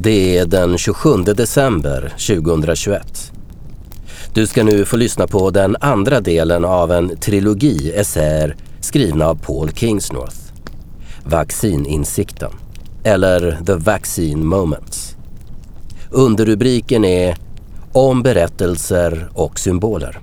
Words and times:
Det 0.00 0.38
är 0.38 0.46
den 0.46 0.78
27 0.78 1.16
december 1.22 2.12
2021. 2.18 3.32
Du 4.32 4.46
ska 4.46 4.62
nu 4.62 4.84
få 4.84 4.96
lyssna 4.96 5.26
på 5.26 5.50
den 5.50 5.76
andra 5.80 6.20
delen 6.20 6.64
av 6.64 6.92
en 6.92 7.16
trilogi 7.16 7.92
essäer 7.94 8.56
skrivna 8.80 9.26
av 9.26 9.34
Paul 9.34 9.70
Kingsnorth. 9.70 10.36
Vaccininsikten, 11.24 12.50
eller 13.04 13.58
The 13.66 13.74
Vaccine 13.74 14.46
Moments. 14.46 15.16
Underrubriken 16.10 17.04
är 17.04 17.36
Om 17.92 18.22
berättelser 18.22 19.28
och 19.34 19.58
symboler. 19.58 20.20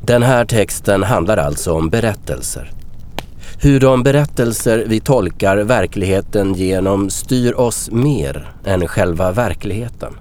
Den 0.00 0.22
här 0.22 0.44
texten 0.44 1.02
handlar 1.02 1.36
alltså 1.36 1.72
om 1.72 1.88
berättelser. 1.90 2.75
Hur 3.58 3.80
de 3.80 4.02
berättelser 4.02 4.84
vi 4.86 5.00
tolkar 5.00 5.56
verkligheten 5.56 6.54
genom 6.54 7.10
styr 7.10 7.54
oss 7.54 7.90
mer 7.90 8.52
än 8.64 8.86
själva 8.88 9.32
verkligheten. 9.32 10.14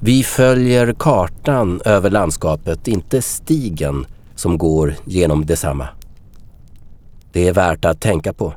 Vi 0.00 0.22
följer 0.22 0.94
kartan 0.98 1.80
över 1.84 2.10
landskapet, 2.10 2.88
inte 2.88 3.22
stigen 3.22 4.06
som 4.34 4.58
går 4.58 4.94
genom 5.04 5.46
detsamma. 5.46 5.88
Det 7.32 7.48
är 7.48 7.52
värt 7.52 7.84
att 7.84 8.00
tänka 8.00 8.32
på. 8.32 8.54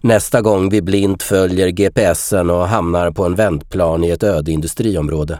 Nästa 0.00 0.42
gång 0.42 0.68
vi 0.68 0.82
blint 0.82 1.22
följer 1.22 1.68
GPSen 1.68 2.50
och 2.50 2.68
hamnar 2.68 3.10
på 3.10 3.24
en 3.24 3.34
vändplan 3.34 4.04
i 4.04 4.10
ett 4.10 4.22
öde 4.22 4.52
industriområde. 4.52 5.38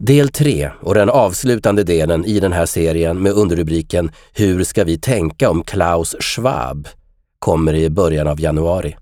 Del 0.00 0.28
3 0.28 0.70
och 0.80 0.94
den 0.94 1.10
avslutande 1.10 1.84
delen 1.84 2.24
i 2.24 2.40
den 2.40 2.52
här 2.52 2.66
serien 2.66 3.22
med 3.22 3.32
underrubriken 3.32 4.10
Hur 4.32 4.64
ska 4.64 4.84
vi 4.84 4.98
tänka 4.98 5.50
om 5.50 5.62
Klaus 5.62 6.16
Schwab 6.20 6.88
kommer 7.38 7.74
i 7.74 7.90
början 7.90 8.26
av 8.26 8.40
januari. 8.40 8.96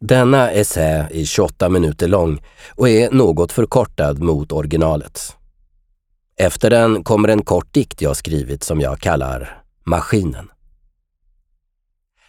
Denna 0.00 0.50
essä 0.50 1.08
är 1.10 1.24
28 1.24 1.68
minuter 1.68 2.08
lång 2.08 2.42
och 2.70 2.88
är 2.88 3.10
något 3.10 3.52
förkortad 3.52 4.22
mot 4.22 4.52
originalet. 4.52 5.36
Efter 6.36 6.70
den 6.70 7.04
kommer 7.04 7.28
en 7.28 7.44
kort 7.44 7.74
dikt 7.74 8.02
jag 8.02 8.16
skrivit 8.16 8.62
som 8.62 8.80
jag 8.80 8.98
kallar 8.98 9.62
Maskinen. 9.84 10.50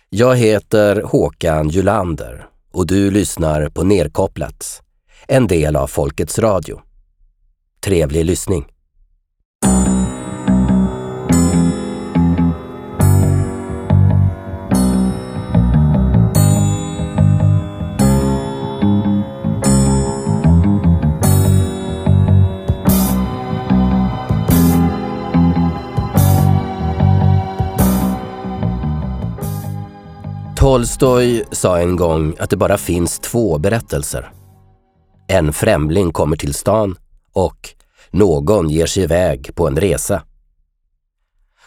Jag 0.09 0.35
heter 0.35 1.01
Håkan 1.01 1.69
Julander 1.69 2.47
och 2.71 2.87
du 2.87 3.11
lyssnar 3.11 3.69
på 3.69 3.83
Nerkopplat, 3.83 4.81
en 5.27 5.47
del 5.47 5.75
av 5.75 5.87
Folkets 5.87 6.39
Radio. 6.39 6.81
Trevlig 7.85 8.25
lyssning! 8.25 8.65
Tolstoj 30.55 31.43
sa 31.51 31.79
en 31.79 31.95
gång 31.95 32.35
att 32.39 32.49
det 32.49 32.57
bara 32.57 32.77
finns 32.77 33.19
två 33.19 33.57
berättelser. 33.57 34.31
En 35.27 35.53
främling 35.53 36.11
kommer 36.11 36.37
till 36.37 36.53
stan 36.53 36.95
och 37.35 37.69
någon 38.11 38.69
ger 38.69 38.85
sig 38.85 39.03
iväg 39.03 39.55
på 39.55 39.67
en 39.67 39.77
resa. 39.77 40.23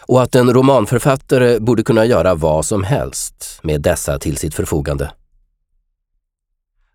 Och 0.01 0.21
att 0.21 0.35
en 0.35 0.53
romanförfattare 0.53 1.59
borde 1.59 1.83
kunna 1.83 2.05
göra 2.05 2.35
vad 2.35 2.65
som 2.65 2.83
helst 2.83 3.59
med 3.63 3.81
dessa 3.81 4.19
till 4.19 4.37
sitt 4.37 4.55
förfogande. 4.55 5.11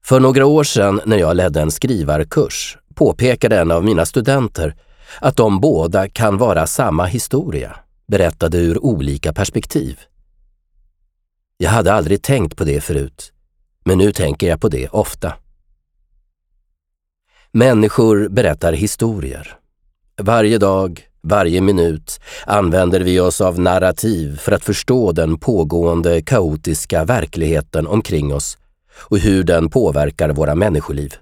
För 0.04 0.20
några 0.20 0.46
år 0.46 0.64
sedan 0.64 1.00
när 1.06 1.16
jag 1.16 1.36
ledde 1.36 1.60
en 1.60 1.70
skrivarkurs 1.70 2.78
påpekade 2.94 3.60
en 3.60 3.70
av 3.70 3.84
mina 3.84 4.06
studenter 4.06 4.74
att 5.20 5.36
de 5.36 5.60
båda 5.60 6.08
kan 6.08 6.38
vara 6.38 6.66
samma 6.66 7.04
historia, 7.04 7.76
berättade 8.06 8.58
ur 8.58 8.84
olika 8.84 9.32
perspektiv. 9.32 10.00
Jag 11.56 11.70
hade 11.70 11.92
aldrig 11.92 12.22
tänkt 12.22 12.56
på 12.56 12.64
det 12.64 12.80
förut, 12.80 13.32
men 13.84 13.98
nu 13.98 14.12
tänker 14.12 14.48
jag 14.48 14.60
på 14.60 14.68
det 14.68 14.88
ofta. 14.88 15.32
Människor 17.56 18.28
berättar 18.28 18.72
historier. 18.72 19.56
Varje 20.22 20.58
dag, 20.58 21.02
varje 21.22 21.60
minut 21.60 22.20
använder 22.46 23.00
vi 23.00 23.20
oss 23.20 23.40
av 23.40 23.60
narrativ 23.60 24.38
för 24.38 24.52
att 24.52 24.64
förstå 24.64 25.12
den 25.12 25.38
pågående 25.38 26.22
kaotiska 26.22 27.04
verkligheten 27.04 27.86
omkring 27.86 28.34
oss 28.34 28.58
och 28.96 29.18
hur 29.18 29.42
den 29.42 29.70
påverkar 29.70 30.30
våra 30.30 30.54
människoliv. 30.54 31.14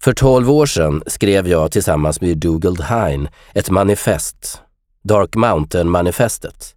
För 0.00 0.12
tolv 0.12 0.50
år 0.50 0.66
sedan 0.66 1.02
skrev 1.06 1.48
jag 1.48 1.72
tillsammans 1.72 2.20
med 2.20 2.38
Dougald 2.38 2.80
Hine 2.80 3.30
ett 3.54 3.70
manifest, 3.70 4.60
Dark 5.04 5.34
Mountain-manifestet, 5.36 6.74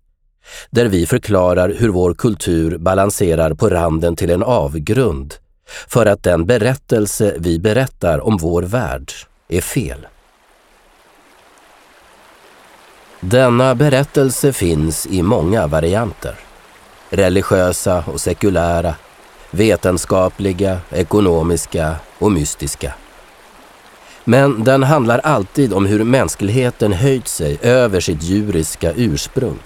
där 0.69 0.85
vi 0.85 1.05
förklarar 1.05 1.73
hur 1.77 1.89
vår 1.89 2.13
kultur 2.13 2.77
balanserar 2.77 3.53
på 3.53 3.69
randen 3.69 4.15
till 4.15 4.29
en 4.29 4.43
avgrund 4.43 5.33
för 5.87 6.05
att 6.05 6.23
den 6.23 6.45
berättelse 6.45 7.35
vi 7.37 7.59
berättar 7.59 8.27
om 8.27 8.37
vår 8.37 8.63
värld 8.63 9.11
är 9.47 9.61
fel. 9.61 10.07
Denna 13.19 13.75
berättelse 13.75 14.53
finns 14.53 15.07
i 15.07 15.21
många 15.21 15.67
varianter. 15.67 16.35
Religiösa 17.09 18.03
och 18.13 18.21
sekulära, 18.21 18.95
vetenskapliga, 19.51 20.79
ekonomiska 20.91 21.95
och 22.19 22.31
mystiska. 22.31 22.93
Men 24.23 24.63
den 24.63 24.83
handlar 24.83 25.19
alltid 25.19 25.73
om 25.73 25.85
hur 25.85 26.03
mänskligheten 26.03 26.93
höjt 26.93 27.27
sig 27.27 27.57
över 27.61 27.99
sitt 27.99 28.23
djuriska 28.23 28.93
ursprung. 28.95 29.59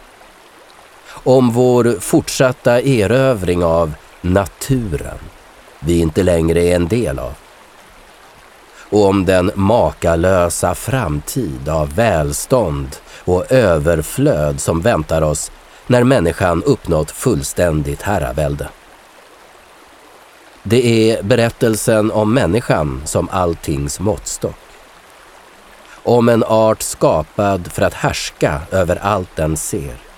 Om 1.08 1.52
vår 1.52 2.00
fortsatta 2.00 2.82
erövring 2.82 3.64
av 3.64 3.94
naturen 4.22 5.18
vi 5.80 6.00
inte 6.00 6.24
längre 6.24 6.64
är 6.64 6.76
en 6.76 6.88
del 6.88 7.20
av. 7.20 7.34
Och 8.90 9.06
om 9.06 9.26
den 9.26 9.52
makalösa 9.56 10.76
framtid 10.76 11.70
av 11.70 11.96
välstånd 11.96 12.96
och 13.26 13.52
överflöd 13.52 14.62
som 14.62 14.82
väntar 14.82 15.22
oss 15.22 15.52
när 15.88 16.04
människan 16.04 16.64
uppnått 16.64 17.12
fullständigt 17.12 18.02
herravälde. 18.02 18.70
Det 20.64 21.12
är 21.12 21.24
berättelsen 21.24 22.12
om 22.12 22.34
människan 22.34 23.02
som 23.06 23.30
alltings 23.32 24.00
måttstock. 24.00 24.60
Om 26.04 26.30
en 26.30 26.44
art 26.44 26.82
skapad 26.82 27.72
för 27.72 27.82
att 27.82 27.94
härska 27.94 28.62
över 28.72 28.96
allt 28.96 29.36
den 29.36 29.58
ser 29.58 30.09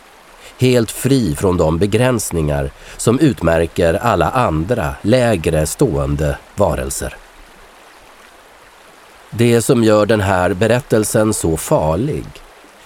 helt 0.62 0.92
fri 0.92 1.36
från 1.36 1.58
de 1.58 1.78
begränsningar 1.78 2.72
som 2.98 3.20
utmärker 3.20 3.94
alla 3.94 4.30
andra 4.30 4.96
lägre 5.02 5.68
stående 5.68 6.38
varelser. 6.56 7.16
Det 9.30 9.62
som 9.62 9.84
gör 9.84 10.06
den 10.06 10.22
här 10.22 10.54
berättelsen 10.54 11.34
så 11.34 11.58
farlig 11.58 12.26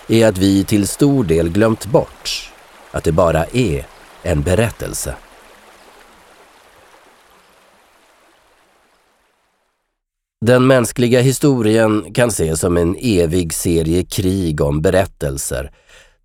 är 0.08 0.28
att 0.28 0.38
vi 0.38 0.64
till 0.64 0.88
stor 0.88 1.24
del 1.24 1.50
glömt 1.50 1.86
bort 1.86 2.52
att 2.92 3.04
det 3.04 3.12
bara 3.12 3.46
är 3.46 3.86
en 4.24 4.42
berättelse. 4.42 5.16
Den 10.46 10.68
mänskliga 10.68 11.22
historien 11.22 12.14
kan 12.14 12.30
ses 12.30 12.60
som 12.60 12.78
en 12.78 12.96
evig 13.00 13.54
serie 13.54 14.04
krig 14.04 14.62
om 14.62 14.82
berättelser 14.82 15.72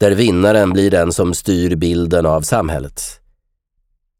där 0.01 0.11
vinnaren 0.11 0.73
blir 0.73 0.91
den 0.91 1.13
som 1.13 1.35
styr 1.35 1.77
bilden 1.77 2.27
av 2.27 2.41
samhället. 2.43 3.03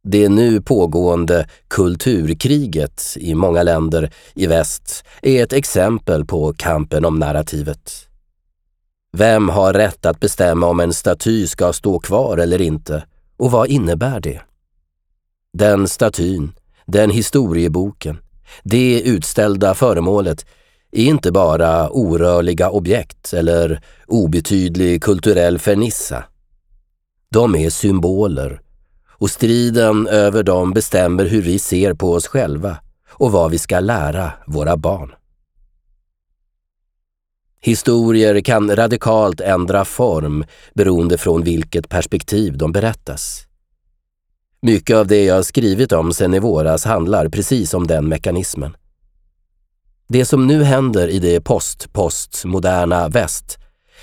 Det 0.03 0.29
nu 0.29 0.63
pågående 0.63 1.49
kulturkriget 1.69 3.17
i 3.17 3.35
många 3.35 3.63
länder 3.63 4.13
i 4.35 4.47
väst 4.47 5.05
är 5.23 5.43
ett 5.43 5.53
exempel 5.53 6.25
på 6.25 6.55
kampen 6.57 7.05
om 7.05 7.19
narrativet. 7.19 7.93
Vem 9.13 9.49
har 9.49 9.73
rätt 9.73 10.07
att 10.07 10.21
bestämma 10.21 10.67
om 10.67 10.81
en 10.81 10.93
staty 10.93 11.47
ska 11.47 11.73
stå 11.73 11.99
kvar 11.99 12.39
eller 12.39 12.61
inte 12.61 13.05
och 13.37 13.51
vad 13.51 13.69
innebär 13.69 14.21
det? 14.21 14.41
Den 15.53 15.89
statyn, 15.89 16.53
den 16.87 17.11
historieboken, 17.11 18.19
det 18.63 19.03
utställda 19.03 19.75
föremålet 19.75 20.47
är 20.93 21.05
inte 21.05 21.33
bara 21.33 21.91
orörliga 21.91 22.71
objekt 22.71 23.33
eller 23.33 23.81
obetydlig 24.07 25.03
kulturell 25.03 25.59
fernissa. 25.59 26.25
De 27.31 27.57
är 27.57 27.71
symboler 27.71 28.61
och 29.09 29.31
striden 29.31 30.07
över 30.07 30.43
dem 30.43 30.73
bestämmer 30.73 31.25
hur 31.25 31.43
vi 31.43 31.59
ser 31.59 31.95
på 31.95 32.13
oss 32.13 32.27
själva 32.27 32.77
och 33.09 33.33
vad 33.33 33.51
vi 33.51 33.59
ska 33.59 33.81
lära 33.81 34.33
våra 34.47 34.77
barn. 34.77 35.15
Historier 37.63 38.41
kan 38.41 38.77
radikalt 38.77 39.41
ändra 39.41 39.85
form 39.85 40.45
beroende 40.75 41.19
från 41.19 41.43
vilket 41.43 41.89
perspektiv 41.89 42.59
de 42.59 42.73
berättas. 42.73 43.47
Mycket 44.63 44.97
av 44.97 45.07
det 45.07 45.25
jag 45.25 45.45
skrivit 45.45 45.93
om 45.93 46.13
sen 46.13 46.35
i 46.35 46.39
våras 46.39 46.85
handlar 46.85 47.29
precis 47.29 47.75
om 47.75 47.87
den 47.87 48.09
mekanismen. 48.09 48.77
Det 50.13 50.25
som 50.25 50.47
nu 50.47 50.63
händer 50.63 51.09
i 51.09 51.19
det 51.19 51.41
post-postmoderna 51.41 53.09
väst 53.09 53.59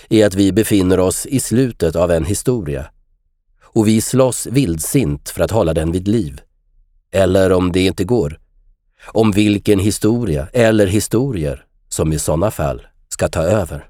är 0.09 0.25
att 0.25 0.35
vi 0.35 0.51
befinner 0.51 0.99
oss 0.99 1.25
i 1.25 1.39
slutet 1.39 1.95
av 1.95 2.11
en 2.11 2.25
historia 2.25 2.87
och 3.63 3.87
vi 3.87 4.01
slåss 4.01 4.47
vildsint 4.51 5.29
för 5.29 5.43
att 5.43 5.51
hålla 5.51 5.73
den 5.73 5.91
vid 5.91 6.07
liv. 6.07 6.41
Eller 7.11 7.51
om 7.51 7.71
det 7.71 7.85
inte 7.85 8.03
går, 8.03 8.39
om 9.07 9.31
vilken 9.31 9.79
historia 9.79 10.47
eller 10.53 10.87
historier 10.87 11.65
som 11.89 12.13
i 12.13 12.19
sådana 12.19 12.51
fall 12.51 12.87
ska 13.09 13.27
ta 13.27 13.41
över. 13.41 13.89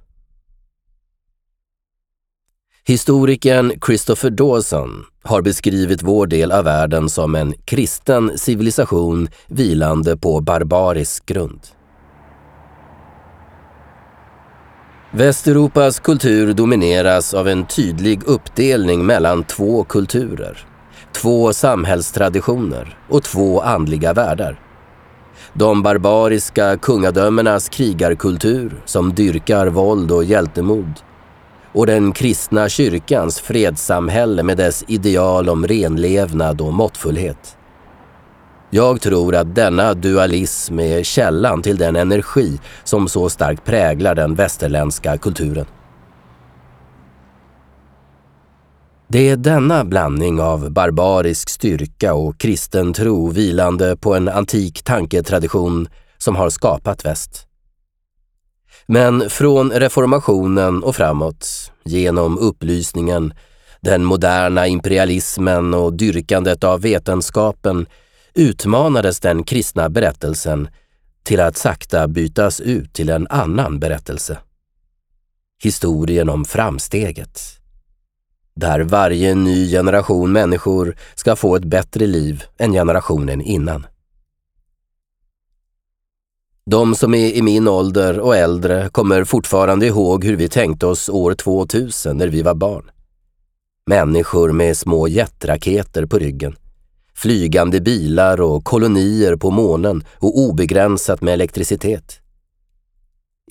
Historikern 2.86 3.74
Christopher 3.86 4.30
Dawson 4.30 5.06
har 5.24 5.42
beskrivit 5.42 6.04
vår 6.04 6.28
del 6.28 6.52
av 6.52 6.64
världen 6.64 7.10
som 7.10 7.36
en 7.36 7.54
kristen 7.66 8.38
civilisation 8.38 9.30
vilande 9.48 10.18
på 10.18 10.42
barbarisk 10.42 11.26
grund. 11.26 11.77
Västeuropas 15.12 16.00
kultur 16.00 16.54
domineras 16.54 17.34
av 17.34 17.48
en 17.48 17.66
tydlig 17.66 18.24
uppdelning 18.24 19.06
mellan 19.06 19.44
två 19.44 19.84
kulturer, 19.84 20.68
två 21.12 21.54
samhällstraditioner 21.54 22.98
och 23.10 23.24
två 23.24 23.62
andliga 23.62 24.14
världar. 24.14 24.60
De 25.54 25.84
barbariska 25.84 26.78
kungadömenas 26.78 27.70
krigarkultur 27.70 28.82
som 28.86 29.14
dyrkar 29.14 29.68
våld 29.68 30.12
och 30.12 30.24
hjältemod 30.24 30.94
och 31.74 31.86
den 31.86 32.12
kristna 32.12 32.70
kyrkans 32.70 33.40
fredssamhälle 33.40 34.44
med 34.44 34.58
dess 34.58 34.84
ideal 34.88 35.50
om 35.50 35.68
renlevnad 35.68 36.62
och 36.62 36.74
måttfullhet. 36.74 37.58
Jag 38.70 39.02
tror 39.02 39.36
att 39.36 39.56
denna 39.56 39.94
dualism 39.94 40.80
är 40.80 41.04
källan 41.04 41.62
till 41.62 41.78
den 41.78 41.96
energi 41.96 42.60
som 42.84 43.08
så 43.08 43.30
starkt 43.30 43.66
präglar 43.66 44.16
den 44.16 44.36
västerländska 44.36 45.18
kulturen. 45.18 45.66
Det 49.10 49.30
är 49.30 49.38
denna 49.38 49.86
blandning 49.86 50.42
av 50.42 50.72
barbarisk 50.72 51.50
styrka 51.50 52.14
och 52.14 52.38
kristen 52.38 52.94
tro 52.94 53.30
vilande 53.30 53.98
på 53.98 54.16
en 54.16 54.30
antik 54.30 54.84
tanketradition 54.84 55.88
som 56.18 56.36
har 56.36 56.50
skapat 56.50 57.06
väst. 57.06 57.48
Men 58.86 59.30
från 59.30 59.72
reformationen 59.72 60.84
och 60.84 60.96
framåt, 60.96 61.72
genom 61.84 62.38
upplysningen, 62.38 63.34
den 63.82 64.04
moderna 64.04 64.68
imperialismen 64.68 65.74
och 65.74 65.94
dyrkandet 65.94 66.64
av 66.64 66.82
vetenskapen 66.82 67.86
utmanades 68.38 69.20
den 69.20 69.44
kristna 69.44 69.90
berättelsen 69.90 70.68
till 71.24 71.40
att 71.40 71.58
sakta 71.58 72.08
bytas 72.08 72.62
ut 72.62 72.94
till 72.94 73.10
en 73.10 73.28
annan 73.28 73.80
berättelse. 73.80 74.38
Historien 75.64 76.30
om 76.30 76.46
framsteget. 76.46 77.40
Där 78.56 78.80
varje 78.80 79.36
ny 79.36 79.72
generation 79.72 80.32
människor 80.32 80.96
ska 81.16 81.36
få 81.36 81.56
ett 81.56 81.66
bättre 81.66 82.08
liv 82.08 82.44
än 82.58 82.72
generationen 82.72 83.42
innan. 83.42 83.86
De 86.66 86.96
som 86.96 87.14
är 87.14 87.32
i 87.32 87.42
min 87.42 87.68
ålder 87.68 88.20
och 88.20 88.36
äldre 88.36 88.90
kommer 88.90 89.24
fortfarande 89.24 89.86
ihåg 89.86 90.26
hur 90.26 90.36
vi 90.36 90.50
tänkte 90.50 90.86
oss 90.86 91.10
år 91.10 91.34
2000 91.34 92.18
när 92.18 92.28
vi 92.28 92.42
var 92.42 92.56
barn. 92.56 92.92
Människor 93.86 94.52
med 94.52 94.78
små 94.78 95.08
jetraketer 95.08 96.06
på 96.06 96.20
ryggen 96.20 96.56
flygande 97.18 97.82
bilar 97.82 98.42
och 98.42 98.64
kolonier 98.64 99.36
på 99.36 99.52
månen 99.52 100.04
och 100.20 100.40
obegränsat 100.40 101.22
med 101.22 101.34
elektricitet. 101.34 102.20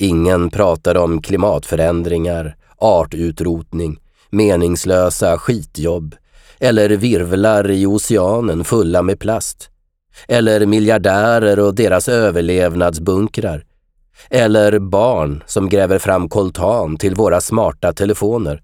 Ingen 0.00 0.50
pratar 0.50 0.96
om 0.96 1.22
klimatförändringar, 1.22 2.56
artutrotning, 2.78 3.98
meningslösa 4.30 5.38
skitjobb 5.38 6.14
eller 6.60 6.88
virvlar 6.88 7.70
i 7.70 7.86
oceanen 7.86 8.64
fulla 8.64 9.02
med 9.02 9.18
plast. 9.18 9.70
Eller 10.28 10.66
miljardärer 10.66 11.58
och 11.58 11.74
deras 11.74 12.08
överlevnadsbunkrar. 12.08 13.64
Eller 14.30 14.78
barn 14.78 15.42
som 15.46 15.68
gräver 15.68 15.98
fram 15.98 16.28
koltan 16.28 16.96
till 16.96 17.14
våra 17.14 17.40
smarta 17.40 17.92
telefoner 17.92 18.62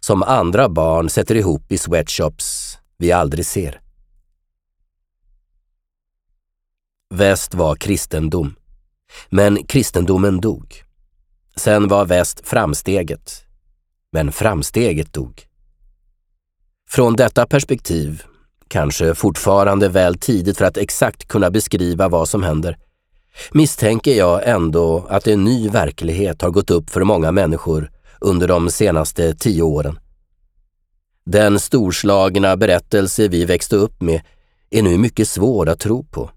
som 0.00 0.22
andra 0.22 0.68
barn 0.68 1.08
sätter 1.08 1.34
ihop 1.34 1.72
i 1.72 1.78
sweatshops 1.78 2.78
vi 2.98 3.12
aldrig 3.12 3.46
ser. 3.46 3.80
Väst 7.14 7.54
var 7.54 7.76
kristendom. 7.76 8.54
Men 9.28 9.66
kristendomen 9.66 10.40
dog. 10.40 10.74
Sen 11.56 11.88
var 11.88 12.04
väst 12.04 12.40
framsteget. 12.44 13.44
Men 14.12 14.32
framsteget 14.32 15.12
dog. 15.12 15.42
Från 16.90 17.16
detta 17.16 17.46
perspektiv, 17.46 18.22
kanske 18.68 19.14
fortfarande 19.14 19.88
väl 19.88 20.18
tidigt 20.18 20.58
för 20.58 20.64
att 20.64 20.76
exakt 20.76 21.28
kunna 21.28 21.50
beskriva 21.50 22.08
vad 22.08 22.28
som 22.28 22.42
händer, 22.42 22.78
misstänker 23.52 24.14
jag 24.14 24.48
ändå 24.48 25.06
att 25.08 25.26
en 25.26 25.44
ny 25.44 25.68
verklighet 25.68 26.42
har 26.42 26.50
gått 26.50 26.70
upp 26.70 26.90
för 26.90 27.04
många 27.04 27.32
människor 27.32 27.90
under 28.20 28.48
de 28.48 28.70
senaste 28.70 29.34
tio 29.34 29.62
åren. 29.62 29.98
Den 31.26 31.60
storslagna 31.60 32.56
berättelse 32.56 33.28
vi 33.28 33.44
växte 33.44 33.76
upp 33.76 34.00
med 34.00 34.20
är 34.70 34.82
nu 34.82 34.98
mycket 34.98 35.28
svår 35.28 35.68
att 35.68 35.80
tro 35.80 36.04
på 36.04 36.30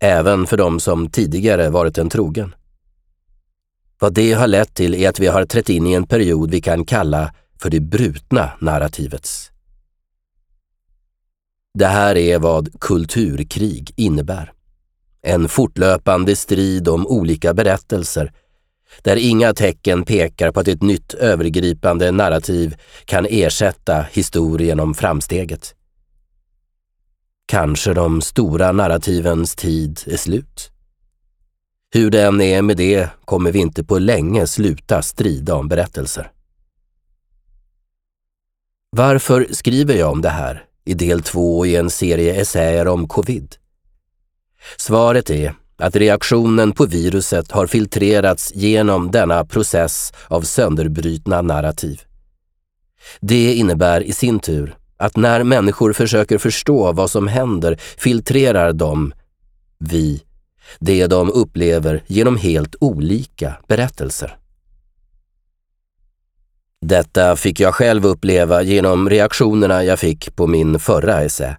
även 0.00 0.46
för 0.46 0.56
de 0.56 0.80
som 0.80 1.10
tidigare 1.10 1.70
varit 1.70 1.98
en 1.98 2.10
trogen. 2.10 2.54
Vad 3.98 4.14
det 4.14 4.32
har 4.32 4.46
lett 4.46 4.74
till 4.74 4.94
är 4.94 5.08
att 5.08 5.20
vi 5.20 5.26
har 5.26 5.44
trätt 5.44 5.68
in 5.68 5.86
i 5.86 5.92
en 5.92 6.06
period 6.06 6.50
vi 6.50 6.60
kan 6.60 6.84
kalla 6.84 7.34
för 7.62 7.70
det 7.70 7.80
brutna 7.80 8.50
narrativets. 8.60 9.50
Det 11.78 11.86
här 11.86 12.16
är 12.16 12.38
vad 12.38 12.80
kulturkrig 12.80 13.92
innebär. 13.96 14.52
En 15.22 15.48
fortlöpande 15.48 16.36
strid 16.36 16.88
om 16.88 17.06
olika 17.06 17.54
berättelser 17.54 18.32
där 19.02 19.16
inga 19.16 19.54
tecken 19.54 20.04
pekar 20.04 20.52
på 20.52 20.60
att 20.60 20.68
ett 20.68 20.82
nytt 20.82 21.14
övergripande 21.14 22.10
narrativ 22.10 22.74
kan 23.04 23.26
ersätta 23.30 24.06
historien 24.12 24.80
om 24.80 24.94
framsteget. 24.94 25.74
Kanske 27.46 27.94
de 27.94 28.20
stora 28.20 28.72
narrativens 28.72 29.56
tid 29.56 30.00
är 30.06 30.16
slut. 30.16 30.70
Hur 31.90 32.10
det 32.10 32.22
än 32.22 32.40
är 32.40 32.62
med 32.62 32.76
det 32.76 33.08
kommer 33.24 33.52
vi 33.52 33.58
inte 33.58 33.84
på 33.84 33.98
länge 33.98 34.46
sluta 34.46 35.02
strida 35.02 35.54
om 35.54 35.68
berättelser. 35.68 36.30
Varför 38.90 39.46
skriver 39.50 39.94
jag 39.94 40.12
om 40.12 40.22
det 40.22 40.28
här 40.28 40.64
i 40.84 40.94
del 40.94 41.22
två 41.22 41.66
i 41.66 41.76
en 41.76 41.90
serie 41.90 42.40
essäer 42.40 42.88
om 42.88 43.08
covid? 43.08 43.56
Svaret 44.76 45.30
är 45.30 45.54
att 45.76 45.96
reaktionen 45.96 46.72
på 46.72 46.86
viruset 46.86 47.50
har 47.50 47.66
filtrerats 47.66 48.52
genom 48.54 49.10
denna 49.10 49.44
process 49.44 50.12
av 50.28 50.42
sönderbrytna 50.42 51.42
narrativ. 51.42 52.00
Det 53.20 53.54
innebär 53.54 54.00
i 54.00 54.12
sin 54.12 54.40
tur 54.40 54.76
att 55.04 55.16
när 55.16 55.42
människor 55.42 55.92
försöker 55.92 56.38
förstå 56.38 56.92
vad 56.92 57.10
som 57.10 57.28
händer 57.28 57.80
filtrerar 57.96 58.72
de, 58.72 59.12
vi, 59.78 60.22
det 60.78 61.06
de 61.06 61.30
upplever 61.30 62.02
genom 62.06 62.36
helt 62.36 62.76
olika 62.80 63.56
berättelser. 63.68 64.36
Detta 66.80 67.36
fick 67.36 67.60
jag 67.60 67.74
själv 67.74 68.06
uppleva 68.06 68.62
genom 68.62 69.10
reaktionerna 69.10 69.84
jag 69.84 69.98
fick 69.98 70.36
på 70.36 70.46
min 70.46 70.78
förra 70.78 71.22
essä. 71.22 71.56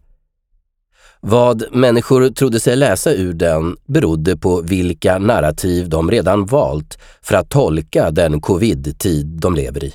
Vad 1.19 1.63
människor 1.71 2.29
trodde 2.29 2.59
sig 2.59 2.75
läsa 2.75 3.13
ur 3.13 3.33
den 3.33 3.77
berodde 3.85 4.37
på 4.37 4.61
vilka 4.61 5.17
narrativ 5.17 5.89
de 5.89 6.11
redan 6.11 6.45
valt 6.45 6.97
för 7.21 7.35
att 7.35 7.49
tolka 7.49 8.11
den 8.11 8.41
covid-tid 8.41 9.25
de 9.25 9.55
lever 9.55 9.83
i. 9.83 9.93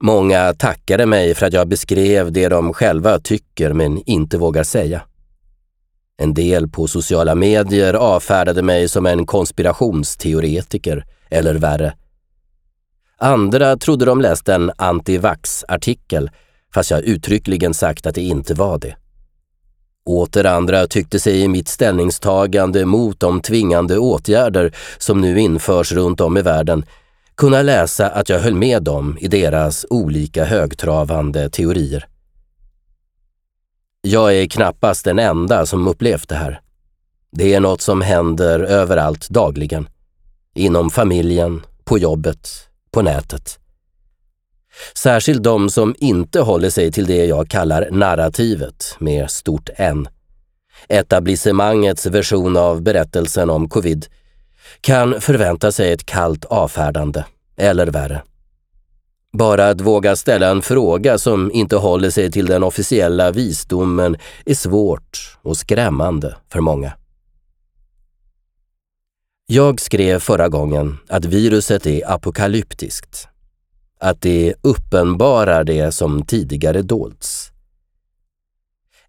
Många 0.00 0.54
tackade 0.54 1.06
mig 1.06 1.34
för 1.34 1.46
att 1.46 1.52
jag 1.52 1.68
beskrev 1.68 2.32
det 2.32 2.48
de 2.48 2.72
själva 2.72 3.18
tycker 3.18 3.72
men 3.72 4.02
inte 4.06 4.38
vågar 4.38 4.64
säga. 4.64 5.02
En 6.18 6.34
del 6.34 6.68
på 6.68 6.86
sociala 6.86 7.34
medier 7.34 7.94
avfärdade 7.94 8.62
mig 8.62 8.88
som 8.88 9.06
en 9.06 9.26
konspirationsteoretiker, 9.26 11.04
eller 11.30 11.54
värre. 11.54 11.94
Andra 13.18 13.76
trodde 13.76 14.04
de 14.04 14.20
läst 14.20 14.48
en 14.48 14.70
antivax-artikel, 14.76 16.30
fast 16.74 16.90
jag 16.90 17.02
uttryckligen 17.02 17.74
sagt 17.74 18.06
att 18.06 18.14
det 18.14 18.22
inte 18.22 18.54
var 18.54 18.78
det. 18.78 18.96
Åter 20.06 20.46
andra 20.46 20.86
tyckte 20.86 21.20
sig 21.20 21.40
i 21.40 21.48
mitt 21.48 21.68
ställningstagande 21.68 22.84
mot 22.84 23.20
de 23.20 23.40
tvingande 23.40 23.98
åtgärder 23.98 24.74
som 24.98 25.20
nu 25.20 25.40
införs 25.40 25.92
runt 25.92 26.20
om 26.20 26.36
i 26.36 26.42
världen 26.42 26.84
kunna 27.36 27.62
läsa 27.62 28.08
att 28.08 28.28
jag 28.28 28.38
höll 28.38 28.54
med 28.54 28.82
dem 28.82 29.18
i 29.20 29.28
deras 29.28 29.86
olika 29.90 30.44
högtravande 30.44 31.50
teorier. 31.50 32.06
Jag 34.00 34.34
är 34.34 34.46
knappast 34.46 35.04
den 35.04 35.18
enda 35.18 35.66
som 35.66 35.88
upplevt 35.88 36.28
det 36.28 36.34
här. 36.34 36.60
Det 37.30 37.54
är 37.54 37.60
något 37.60 37.80
som 37.80 38.00
händer 38.00 38.60
överallt 38.60 39.28
dagligen. 39.28 39.88
Inom 40.54 40.90
familjen, 40.90 41.62
på 41.84 41.98
jobbet, 41.98 42.48
på 42.90 43.02
nätet. 43.02 43.58
Särskilt 44.94 45.42
de 45.42 45.70
som 45.70 45.94
inte 45.98 46.40
håller 46.40 46.70
sig 46.70 46.92
till 46.92 47.06
det 47.06 47.26
jag 47.26 47.48
kallar 47.48 47.88
narrativet 47.90 48.96
med 48.98 49.30
stort 49.30 49.70
N. 49.76 50.08
Etablissemangets 50.88 52.06
version 52.06 52.56
av 52.56 52.82
berättelsen 52.82 53.50
om 53.50 53.68
covid 53.68 54.06
kan 54.80 55.20
förvänta 55.20 55.72
sig 55.72 55.92
ett 55.92 56.06
kallt 56.06 56.44
avfärdande, 56.44 57.24
eller 57.56 57.86
värre. 57.86 58.22
Bara 59.32 59.68
att 59.68 59.80
våga 59.80 60.16
ställa 60.16 60.50
en 60.50 60.62
fråga 60.62 61.18
som 61.18 61.52
inte 61.52 61.76
håller 61.76 62.10
sig 62.10 62.30
till 62.30 62.46
den 62.46 62.62
officiella 62.62 63.30
visdomen 63.30 64.16
är 64.46 64.54
svårt 64.54 65.38
och 65.42 65.56
skrämmande 65.56 66.36
för 66.52 66.60
många. 66.60 66.92
Jag 69.48 69.80
skrev 69.80 70.18
förra 70.18 70.48
gången 70.48 70.98
att 71.08 71.24
viruset 71.24 71.86
är 71.86 72.12
apokalyptiskt. 72.12 73.28
Att 74.00 74.20
det 74.20 74.54
uppenbarar 74.62 75.64
det 75.64 75.92
som 75.92 76.26
tidigare 76.26 76.82
dolts. 76.82 77.45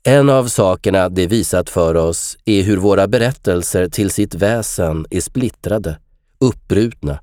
En 0.07 0.29
av 0.29 0.47
sakerna 0.47 1.09
det 1.09 1.27
visat 1.27 1.69
för 1.69 1.95
oss 1.95 2.37
är 2.45 2.63
hur 2.63 2.77
våra 2.77 3.07
berättelser 3.07 3.89
till 3.89 4.09
sitt 4.09 4.35
väsen 4.35 5.05
är 5.09 5.21
splittrade, 5.21 5.99
uppbrutna 6.39 7.19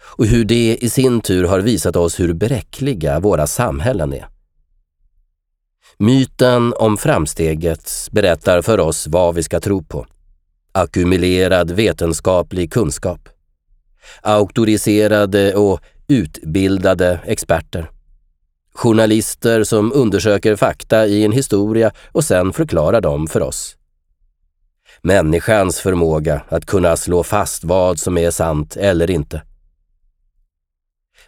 och 0.00 0.26
hur 0.26 0.44
det 0.44 0.76
i 0.80 0.90
sin 0.90 1.20
tur 1.20 1.44
har 1.44 1.60
visat 1.60 1.96
oss 1.96 2.20
hur 2.20 2.32
bräckliga 2.32 3.20
våra 3.20 3.46
samhällen 3.46 4.12
är. 4.12 4.26
Myten 5.98 6.74
om 6.76 6.96
framsteget 6.96 7.90
berättar 8.10 8.62
för 8.62 8.80
oss 8.80 9.06
vad 9.06 9.34
vi 9.34 9.42
ska 9.42 9.60
tro 9.60 9.82
på. 9.82 10.06
Ackumulerad 10.72 11.70
vetenskaplig 11.70 12.72
kunskap. 12.72 13.28
Auktoriserade 14.22 15.54
och 15.54 15.80
utbildade 16.08 17.20
experter. 17.24 17.90
Journalister 18.74 19.64
som 19.64 19.92
undersöker 19.92 20.56
fakta 20.56 21.06
i 21.06 21.24
en 21.24 21.32
historia 21.32 21.92
och 22.12 22.24
sen 22.24 22.52
förklarar 22.52 23.00
dem 23.00 23.26
för 23.26 23.42
oss. 23.42 23.76
Människans 25.02 25.80
förmåga 25.80 26.42
att 26.48 26.66
kunna 26.66 26.96
slå 26.96 27.22
fast 27.22 27.64
vad 27.64 27.98
som 27.98 28.18
är 28.18 28.30
sant 28.30 28.76
eller 28.76 29.10
inte. 29.10 29.42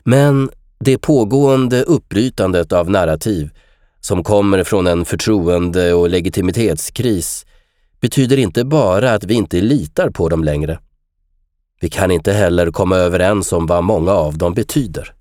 Men 0.00 0.50
det 0.78 0.98
pågående 0.98 1.82
uppbrytandet 1.82 2.72
av 2.72 2.90
narrativ 2.90 3.50
som 4.00 4.24
kommer 4.24 4.64
från 4.64 4.86
en 4.86 5.04
förtroende 5.04 5.94
och 5.94 6.10
legitimitetskris 6.10 7.46
betyder 8.00 8.36
inte 8.36 8.64
bara 8.64 9.12
att 9.12 9.24
vi 9.24 9.34
inte 9.34 9.60
litar 9.60 10.10
på 10.10 10.28
dem 10.28 10.44
längre. 10.44 10.78
Vi 11.80 11.90
kan 11.90 12.10
inte 12.10 12.32
heller 12.32 12.70
komma 12.70 12.96
överens 12.96 13.52
om 13.52 13.66
vad 13.66 13.84
många 13.84 14.12
av 14.12 14.38
dem 14.38 14.54
betyder. 14.54 15.14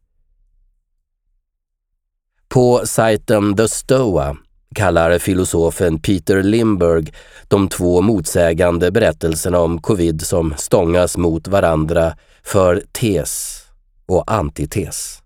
På 2.54 2.82
sajten 2.86 3.56
The 3.56 3.68
Stoa 3.68 4.38
kallar 4.76 5.20
filosofen 5.20 6.00
Peter 6.00 6.44
Limburg 6.44 7.14
de 7.48 7.70
två 7.70 8.02
motsägande 8.02 8.92
berättelserna 8.92 9.60
om 9.60 9.82
covid 9.82 10.22
som 10.22 10.54
stångas 10.58 11.18
mot 11.18 11.48
varandra 11.48 12.16
för 12.44 12.84
tes 12.92 13.62
och 14.06 14.32
antites. 14.32 15.22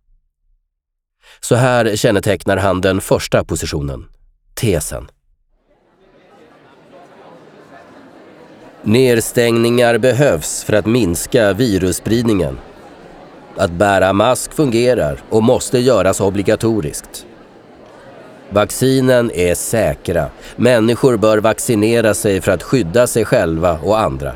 Så 1.39 1.55
här 1.55 1.95
kännetecknar 1.95 2.57
han 2.57 2.81
den 2.81 3.01
första 3.01 3.43
positionen, 3.43 4.05
tesen. 4.53 5.07
Nerstängningar 8.83 9.97
behövs 9.97 10.63
för 10.63 10.73
att 10.73 10.85
minska 10.85 11.53
virusspridningen. 11.53 12.57
Att 13.57 13.71
bära 13.71 14.13
mask 14.13 14.53
fungerar 14.53 15.19
och 15.29 15.43
måste 15.43 15.79
göras 15.79 16.21
obligatoriskt. 16.21 17.25
Vaccinen 18.49 19.31
är 19.33 19.55
säkra. 19.55 20.29
Människor 20.55 21.17
bör 21.17 21.37
vaccinera 21.37 22.13
sig 22.13 22.41
för 22.41 22.51
att 22.51 22.63
skydda 22.63 23.07
sig 23.07 23.25
själva 23.25 23.79
och 23.83 23.99
andra. 23.99 24.35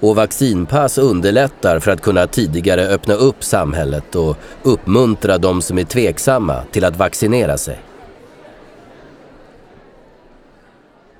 Och 0.00 0.16
vaccinpass 0.16 0.98
underlättar 0.98 1.78
för 1.78 1.90
att 1.90 2.00
kunna 2.00 2.26
tidigare 2.26 2.86
öppna 2.86 3.14
upp 3.14 3.44
samhället 3.44 4.14
och 4.14 4.36
uppmuntra 4.62 5.38
de 5.38 5.62
som 5.62 5.78
är 5.78 5.84
tveksamma 5.84 6.62
till 6.72 6.84
att 6.84 6.96
vaccinera 6.96 7.58
sig. 7.58 7.80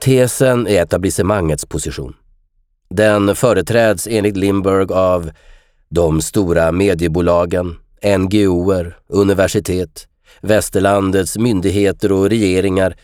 Tesen 0.00 0.66
är 0.66 0.82
etablissemangets 0.82 1.66
position. 1.66 2.14
Den 2.90 3.34
företräds 3.34 4.08
enligt 4.10 4.36
Lindberg 4.36 4.86
av 4.92 5.30
de 5.88 6.22
stora 6.22 6.72
mediebolagen, 6.72 7.76
NGOer, 8.18 8.98
universitet, 9.06 10.08
västerlandets 10.40 11.38
myndigheter 11.38 12.12
och 12.12 12.30
regeringar 12.30 12.96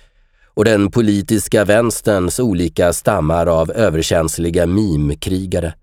och 0.54 0.64
den 0.64 0.90
politiska 0.90 1.64
vänsterns 1.64 2.40
olika 2.40 2.92
stammar 2.92 3.46
av 3.46 3.70
överkänsliga 3.70 4.66
mimkrigare. 4.66 5.74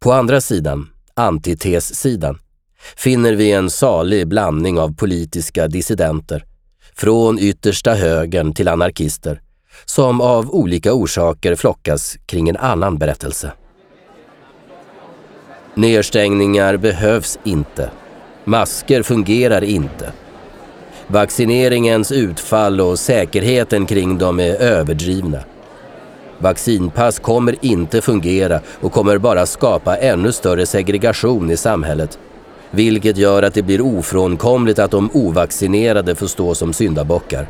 På 0.00 0.12
andra 0.12 0.40
sidan, 0.40 0.88
antitessidan, 1.14 2.38
finner 2.96 3.32
vi 3.32 3.52
en 3.52 3.70
salig 3.70 4.28
blandning 4.28 4.78
av 4.78 4.94
politiska 4.96 5.68
dissidenter, 5.68 6.44
från 6.94 7.38
yttersta 7.38 7.94
högern 7.94 8.54
till 8.54 8.68
anarkister, 8.68 9.40
som 9.84 10.20
av 10.20 10.50
olika 10.50 10.92
orsaker 10.92 11.54
flockas 11.54 12.16
kring 12.26 12.48
en 12.48 12.56
annan 12.56 12.98
berättelse. 12.98 13.52
Nedstängningar 15.74 16.76
behövs 16.76 17.38
inte. 17.44 17.90
Masker 18.44 19.02
fungerar 19.02 19.64
inte. 19.64 20.12
Vaccineringens 21.06 22.12
utfall 22.12 22.80
och 22.80 22.98
säkerheten 22.98 23.86
kring 23.86 24.18
dem 24.18 24.40
är 24.40 24.54
överdrivna. 24.54 25.38
Vaccinpass 26.38 27.18
kommer 27.18 27.56
inte 27.60 28.00
fungera 28.00 28.60
och 28.80 28.92
kommer 28.92 29.18
bara 29.18 29.46
skapa 29.46 29.96
ännu 29.96 30.32
större 30.32 30.66
segregation 30.66 31.50
i 31.50 31.56
samhället. 31.56 32.18
Vilket 32.70 33.16
gör 33.16 33.42
att 33.42 33.54
det 33.54 33.62
blir 33.62 33.80
ofrånkomligt 33.80 34.78
att 34.78 34.90
de 34.90 35.10
ovaccinerade 35.12 36.14
får 36.14 36.26
stå 36.26 36.54
som 36.54 36.72
syndabockar. 36.72 37.46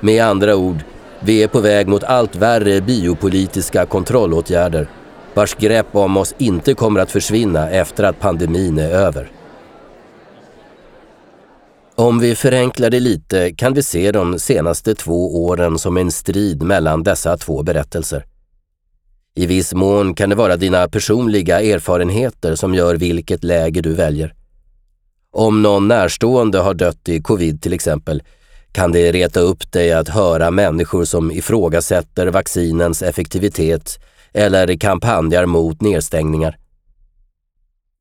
Med 0.00 0.24
andra 0.24 0.56
ord, 0.56 0.78
vi 1.20 1.42
är 1.42 1.48
på 1.48 1.60
väg 1.60 1.88
mot 1.88 2.04
allt 2.04 2.36
värre 2.36 2.80
biopolitiska 2.80 3.86
kontrollåtgärder 3.86 4.88
vars 5.38 5.54
grepp 5.54 5.96
om 5.96 6.16
oss 6.16 6.34
inte 6.38 6.74
kommer 6.74 7.00
att 7.00 7.10
försvinna 7.10 7.70
efter 7.70 8.04
att 8.04 8.20
pandemin 8.20 8.78
är 8.78 8.90
över. 8.90 9.30
Om 11.94 12.18
vi 12.18 12.34
förenklar 12.34 12.90
det 12.90 13.00
lite 13.00 13.54
kan 13.54 13.74
vi 13.74 13.82
se 13.82 14.12
de 14.12 14.38
senaste 14.38 14.94
två 14.94 15.44
åren 15.44 15.78
som 15.78 15.96
en 15.96 16.10
strid 16.10 16.62
mellan 16.62 17.02
dessa 17.02 17.36
två 17.36 17.62
berättelser. 17.62 18.24
I 19.34 19.46
viss 19.46 19.74
mån 19.74 20.14
kan 20.14 20.30
det 20.30 20.36
vara 20.36 20.56
dina 20.56 20.88
personliga 20.88 21.60
erfarenheter 21.60 22.54
som 22.54 22.74
gör 22.74 22.94
vilket 22.94 23.44
läge 23.44 23.80
du 23.80 23.94
väljer. 23.94 24.34
Om 25.32 25.62
någon 25.62 25.88
närstående 25.88 26.58
har 26.58 26.74
dött 26.74 27.08
i 27.08 27.22
covid 27.22 27.62
till 27.62 27.72
exempel 27.72 28.22
kan 28.72 28.92
det 28.92 29.12
reta 29.12 29.40
upp 29.40 29.72
dig 29.72 29.92
att 29.92 30.08
höra 30.08 30.50
människor 30.50 31.04
som 31.04 31.30
ifrågasätter 31.30 32.26
vaccinens 32.26 33.02
effektivitet 33.02 33.98
eller 34.32 34.76
kampanjar 34.76 35.46
mot 35.46 35.80
nedstängningar. 35.80 36.58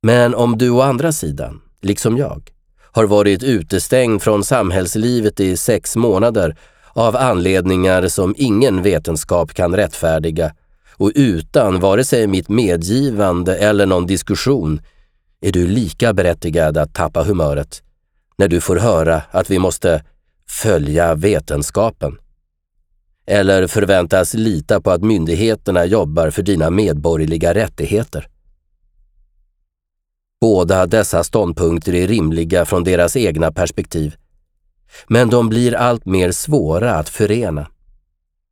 Men 0.03 0.35
om 0.35 0.57
du 0.57 0.69
å 0.69 0.81
andra 0.81 1.11
sidan, 1.11 1.61
liksom 1.81 2.17
jag, 2.17 2.49
har 2.91 3.05
varit 3.05 3.43
utestängd 3.43 4.21
från 4.21 4.43
samhällslivet 4.43 5.39
i 5.39 5.57
sex 5.57 5.95
månader 5.95 6.57
av 6.93 7.15
anledningar 7.15 8.07
som 8.07 8.35
ingen 8.37 8.83
vetenskap 8.83 9.53
kan 9.53 9.75
rättfärdiga 9.75 10.53
och 10.97 11.11
utan 11.15 11.79
vare 11.79 12.03
sig 12.03 12.27
mitt 12.27 12.49
medgivande 12.49 13.57
eller 13.57 13.85
någon 13.85 14.05
diskussion 14.05 14.81
är 15.41 15.51
du 15.51 15.67
lika 15.67 16.13
berättigad 16.13 16.77
att 16.77 16.93
tappa 16.93 17.23
humöret 17.23 17.83
när 18.37 18.47
du 18.47 18.61
får 18.61 18.75
höra 18.75 19.21
att 19.31 19.49
vi 19.49 19.59
måste 19.59 20.03
följa 20.49 21.15
vetenskapen. 21.15 22.17
Eller 23.27 23.67
förväntas 23.67 24.33
lita 24.33 24.81
på 24.81 24.91
att 24.91 25.03
myndigheterna 25.03 25.85
jobbar 25.85 26.29
för 26.29 26.41
dina 26.41 26.69
medborgerliga 26.69 27.53
rättigheter. 27.53 28.27
Båda 30.41 30.85
dessa 30.85 31.23
ståndpunkter 31.23 31.95
är 31.95 32.07
rimliga 32.07 32.65
från 32.65 32.83
deras 32.83 33.15
egna 33.15 33.51
perspektiv. 33.51 34.15
Men 35.07 35.29
de 35.29 35.49
blir 35.49 35.75
allt 35.75 36.05
mer 36.05 36.31
svåra 36.31 36.93
att 36.93 37.09
förena. 37.09 37.67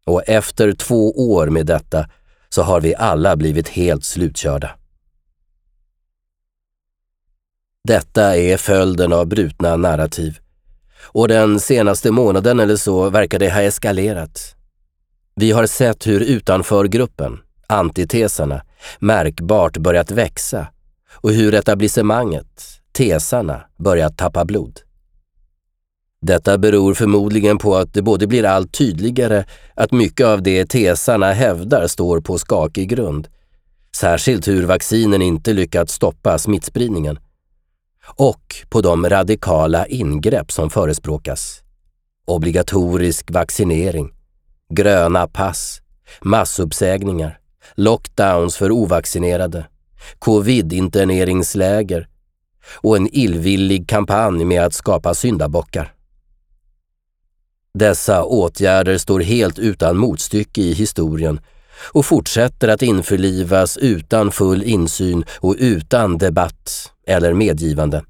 Och 0.06 0.24
efter 0.30 0.74
två 0.74 1.12
år 1.12 1.48
med 1.48 1.66
detta 1.66 2.10
så 2.50 2.62
har 2.62 2.82
vi 2.82 2.96
alla 2.96 3.36
blivit 3.36 3.68
helt 3.68 4.04
slutkörda. 4.04 4.76
Detta 7.84 8.38
är 8.38 8.58
följden 8.58 9.14
av 9.14 9.28
brutna 9.28 9.76
narrativ 9.76 10.40
Och 11.04 11.28
den 11.28 11.60
senaste 11.60 12.12
månaden 12.12 12.60
eller 12.60 12.76
så 12.76 13.10
verkar 13.10 13.40
det 13.40 13.50
ha 13.50 13.62
eskalerat. 13.62 14.55
Vi 15.38 15.52
har 15.52 15.66
sett 15.66 16.08
hur 16.08 16.22
utanförgruppen, 16.22 17.40
antiteserna, 17.68 18.62
märkbart 19.00 19.78
börjat 19.78 20.12
växa 20.12 20.68
och 21.14 21.32
hur 21.32 21.54
etablissemanget, 21.54 22.62
tesarna, 22.92 23.62
börjat 23.78 24.18
tappa 24.18 24.46
blod. 24.46 24.80
Detta 26.22 26.58
beror 26.58 26.94
förmodligen 26.94 27.58
på 27.58 27.76
att 27.76 27.94
det 27.94 28.02
både 28.02 28.28
blir 28.28 28.46
allt 28.46 28.74
tydligare 28.74 29.46
att 29.74 29.92
mycket 29.92 30.28
av 30.28 30.44
det 30.44 30.66
tesarna 30.66 31.34
hävdar 31.34 31.88
står 31.88 32.22
på 32.22 32.38
skakig 32.38 32.90
grund, 32.90 33.28
särskilt 33.96 34.48
hur 34.48 34.66
vaccinen 34.66 35.22
inte 35.22 35.54
lyckats 35.54 35.94
stoppa 35.94 36.38
smittspridningen, 36.38 37.20
och 38.06 38.56
på 38.70 38.82
de 38.82 39.10
radikala 39.10 39.88
ingrepp 39.88 40.52
som 40.52 40.70
förespråkas. 40.70 41.62
Obligatorisk 42.26 43.32
vaccinering, 43.32 44.15
gröna 44.70 45.28
pass, 45.28 45.82
massuppsägningar, 46.22 47.40
lockdowns 47.76 48.58
för 48.58 48.72
ovaccinerade, 48.72 49.66
covid-interneringsläger 50.20 52.08
och 52.82 52.98
en 52.98 53.16
illvillig 53.16 53.90
kampanj 53.90 54.46
med 54.46 54.64
att 54.64 54.74
skapa 54.74 55.14
syndabockar. 55.14 55.94
Dessa 57.74 58.24
åtgärder 58.24 58.98
står 58.98 59.20
helt 59.20 59.60
utan 59.60 59.98
motstycke 59.98 60.62
i 60.62 60.74
historien 60.74 61.40
och 61.92 62.06
fortsätter 62.06 62.68
att 62.68 62.82
införlivas 62.82 63.78
utan 63.78 64.32
full 64.32 64.64
insyn 64.64 65.26
och 65.40 65.56
utan 65.60 66.18
debatt 66.18 66.92
eller 67.08 67.34
medgivande. 67.34 68.04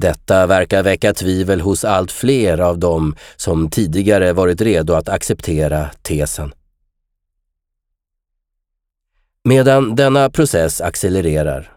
Detta 0.00 0.46
verkar 0.46 0.82
väcka 0.82 1.14
tvivel 1.14 1.60
hos 1.60 1.84
allt 1.84 2.12
fler 2.12 2.58
av 2.60 2.78
dem 2.78 3.16
som 3.36 3.70
tidigare 3.70 4.32
varit 4.32 4.60
redo 4.60 4.94
att 4.94 5.08
acceptera 5.08 5.90
tesen. 6.02 6.52
Medan 9.44 9.96
denna 9.96 10.30
process 10.30 10.80
accelererar 10.80 11.72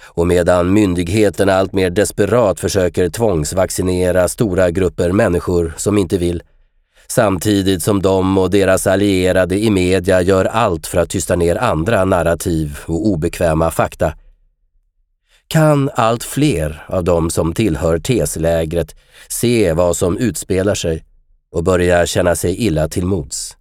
och 0.00 0.26
medan 0.26 0.72
myndigheterna 0.72 1.54
alltmer 1.54 1.90
desperat 1.90 2.60
försöker 2.60 3.08
tvångsvaccinera 3.08 4.28
stora 4.28 4.70
grupper 4.70 5.12
människor 5.12 5.74
som 5.76 5.98
inte 5.98 6.18
vill, 6.18 6.42
samtidigt 7.06 7.82
som 7.82 8.02
de 8.02 8.38
och 8.38 8.50
deras 8.50 8.86
allierade 8.86 9.58
i 9.58 9.70
media 9.70 10.22
gör 10.22 10.44
allt 10.44 10.86
för 10.86 10.98
att 10.98 11.10
tysta 11.10 11.36
ner 11.36 11.56
andra 11.56 12.04
narrativ 12.04 12.78
och 12.86 13.06
obekväma 13.06 13.70
fakta, 13.70 14.12
kan 15.48 15.90
allt 15.94 16.24
fler 16.24 16.84
av 16.88 17.04
de 17.04 17.30
som 17.30 17.52
tillhör 17.52 17.98
teslägret 17.98 18.96
se 19.28 19.72
vad 19.72 19.96
som 19.96 20.18
utspelar 20.18 20.74
sig 20.74 21.04
och 21.52 21.64
börja 21.64 22.06
känna 22.06 22.36
sig 22.36 22.56
illa 22.56 22.88
till 22.88 23.06
mods. 23.06 23.56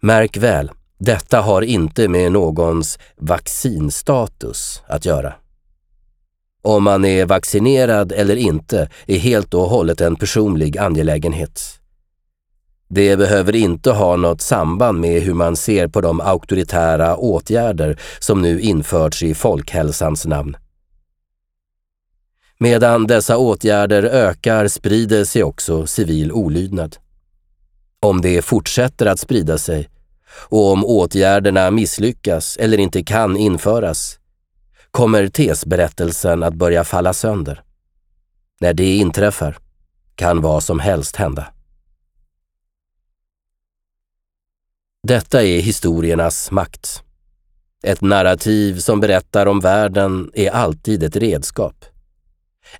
Märk 0.00 0.36
väl, 0.36 0.70
detta 0.98 1.40
har 1.40 1.62
inte 1.62 2.08
med 2.08 2.32
någons 2.32 2.98
vaccinstatus 3.16 4.82
att 4.86 5.04
göra. 5.04 5.34
Om 6.62 6.82
man 6.82 7.04
är 7.04 7.26
vaccinerad 7.26 8.12
eller 8.12 8.36
inte 8.36 8.88
är 9.06 9.18
helt 9.18 9.54
och 9.54 9.68
hållet 9.68 10.00
en 10.00 10.16
personlig 10.16 10.78
angelägenhet. 10.78 11.79
Det 12.92 13.16
behöver 13.16 13.56
inte 13.56 13.90
ha 13.90 14.16
något 14.16 14.40
samband 14.40 15.00
med 15.00 15.22
hur 15.22 15.34
man 15.34 15.56
ser 15.56 15.88
på 15.88 16.00
de 16.00 16.20
auktoritära 16.20 17.16
åtgärder 17.16 18.00
som 18.18 18.42
nu 18.42 18.60
införts 18.60 19.22
i 19.22 19.34
folkhälsans 19.34 20.26
namn. 20.26 20.56
Medan 22.58 23.06
dessa 23.06 23.36
åtgärder 23.36 24.02
ökar 24.02 24.68
sprider 24.68 25.24
sig 25.24 25.42
också 25.42 25.86
civil 25.86 26.32
olydnad. 26.32 26.96
Om 28.00 28.20
det 28.20 28.42
fortsätter 28.42 29.06
att 29.06 29.20
sprida 29.20 29.58
sig 29.58 29.88
och 30.48 30.72
om 30.72 30.84
åtgärderna 30.84 31.70
misslyckas 31.70 32.56
eller 32.56 32.78
inte 32.78 33.02
kan 33.02 33.36
införas 33.36 34.18
kommer 34.90 35.28
tesberättelsen 35.28 36.42
att 36.42 36.54
börja 36.54 36.84
falla 36.84 37.12
sönder. 37.12 37.62
När 38.60 38.74
det 38.74 38.96
inträffar 38.96 39.58
kan 40.14 40.40
vad 40.40 40.62
som 40.62 40.80
helst 40.80 41.16
hända. 41.16 41.46
Detta 45.02 45.44
är 45.44 45.60
historiernas 45.60 46.50
makt. 46.50 47.02
Ett 47.82 48.00
narrativ 48.00 48.78
som 48.78 49.00
berättar 49.00 49.46
om 49.46 49.60
världen 49.60 50.30
är 50.34 50.50
alltid 50.50 51.02
ett 51.02 51.16
redskap. 51.16 51.84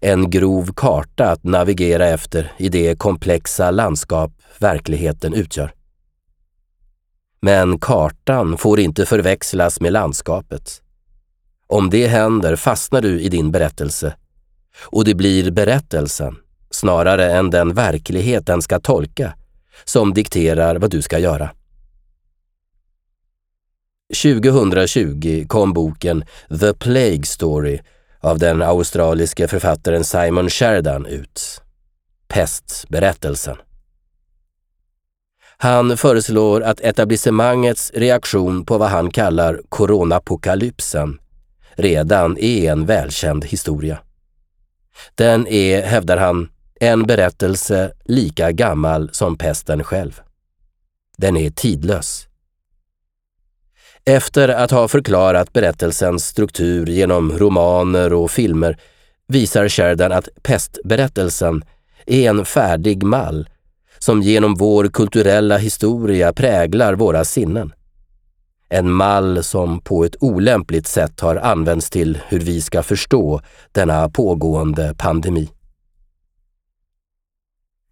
En 0.00 0.30
grov 0.30 0.72
karta 0.76 1.30
att 1.30 1.44
navigera 1.44 2.06
efter 2.06 2.52
i 2.56 2.68
det 2.68 2.98
komplexa 2.98 3.70
landskap 3.70 4.32
verkligheten 4.58 5.34
utgör. 5.34 5.72
Men 7.40 7.78
kartan 7.78 8.58
får 8.58 8.80
inte 8.80 9.06
förväxlas 9.06 9.80
med 9.80 9.92
landskapet. 9.92 10.82
Om 11.66 11.90
det 11.90 12.06
händer 12.06 12.56
fastnar 12.56 13.00
du 13.02 13.20
i 13.20 13.28
din 13.28 13.50
berättelse 13.50 14.14
och 14.82 15.04
det 15.04 15.14
blir 15.14 15.50
berättelsen, 15.50 16.36
snarare 16.70 17.32
än 17.32 17.50
den 17.50 17.74
verklighet 17.74 18.46
den 18.46 18.62
ska 18.62 18.80
tolka, 18.80 19.34
som 19.84 20.14
dikterar 20.14 20.76
vad 20.76 20.90
du 20.90 21.02
ska 21.02 21.18
göra. 21.18 21.50
2020 24.14 25.46
kom 25.48 25.72
boken 25.72 26.24
The 26.60 26.74
Plague 26.74 27.24
Story 27.24 27.80
av 28.20 28.38
den 28.38 28.62
australiske 28.62 29.48
författaren 29.48 30.04
Simon 30.04 30.50
Sheridan 30.50 31.06
ut. 31.06 31.60
Pestberättelsen. 32.28 33.56
Han 35.56 35.96
föreslår 35.96 36.60
att 36.60 36.80
etablissemangets 36.80 37.92
reaktion 37.94 38.64
på 38.64 38.78
vad 38.78 38.88
han 38.88 39.10
kallar 39.10 39.60
coronapokalypsen 39.68 41.18
redan 41.74 42.38
är 42.38 42.72
en 42.72 42.86
välkänd 42.86 43.44
historia. 43.44 43.98
Den 45.14 45.46
är, 45.46 45.82
hävdar 45.82 46.16
han, 46.16 46.48
en 46.80 47.02
berättelse 47.02 47.92
lika 48.04 48.52
gammal 48.52 49.10
som 49.12 49.36
pesten 49.38 49.84
själv. 49.84 50.20
Den 51.18 51.36
är 51.36 51.50
tidlös. 51.50 52.29
Efter 54.04 54.48
att 54.48 54.70
ha 54.70 54.88
förklarat 54.88 55.52
berättelsens 55.52 56.26
struktur 56.26 56.86
genom 56.86 57.38
romaner 57.38 58.12
och 58.12 58.30
filmer 58.30 58.78
visar 59.28 59.68
Sheridan 59.68 60.12
att 60.12 60.28
pestberättelsen 60.42 61.64
är 62.06 62.30
en 62.30 62.44
färdig 62.44 63.02
mall 63.02 63.48
som 63.98 64.22
genom 64.22 64.54
vår 64.54 64.88
kulturella 64.88 65.58
historia 65.58 66.32
präglar 66.32 66.94
våra 66.94 67.24
sinnen. 67.24 67.72
En 68.68 68.90
mall 68.90 69.44
som 69.44 69.80
på 69.80 70.04
ett 70.04 70.16
olämpligt 70.20 70.86
sätt 70.86 71.20
har 71.20 71.36
använts 71.36 71.90
till 71.90 72.18
hur 72.28 72.40
vi 72.40 72.60
ska 72.60 72.82
förstå 72.82 73.40
denna 73.72 74.10
pågående 74.10 74.94
pandemi. 74.98 75.50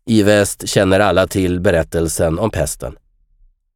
I 0.07 0.23
väst 0.23 0.69
känner 0.69 1.01
alla 1.01 1.27
till 1.27 1.61
berättelsen 1.61 2.39
om 2.39 2.51
pesten. 2.51 2.97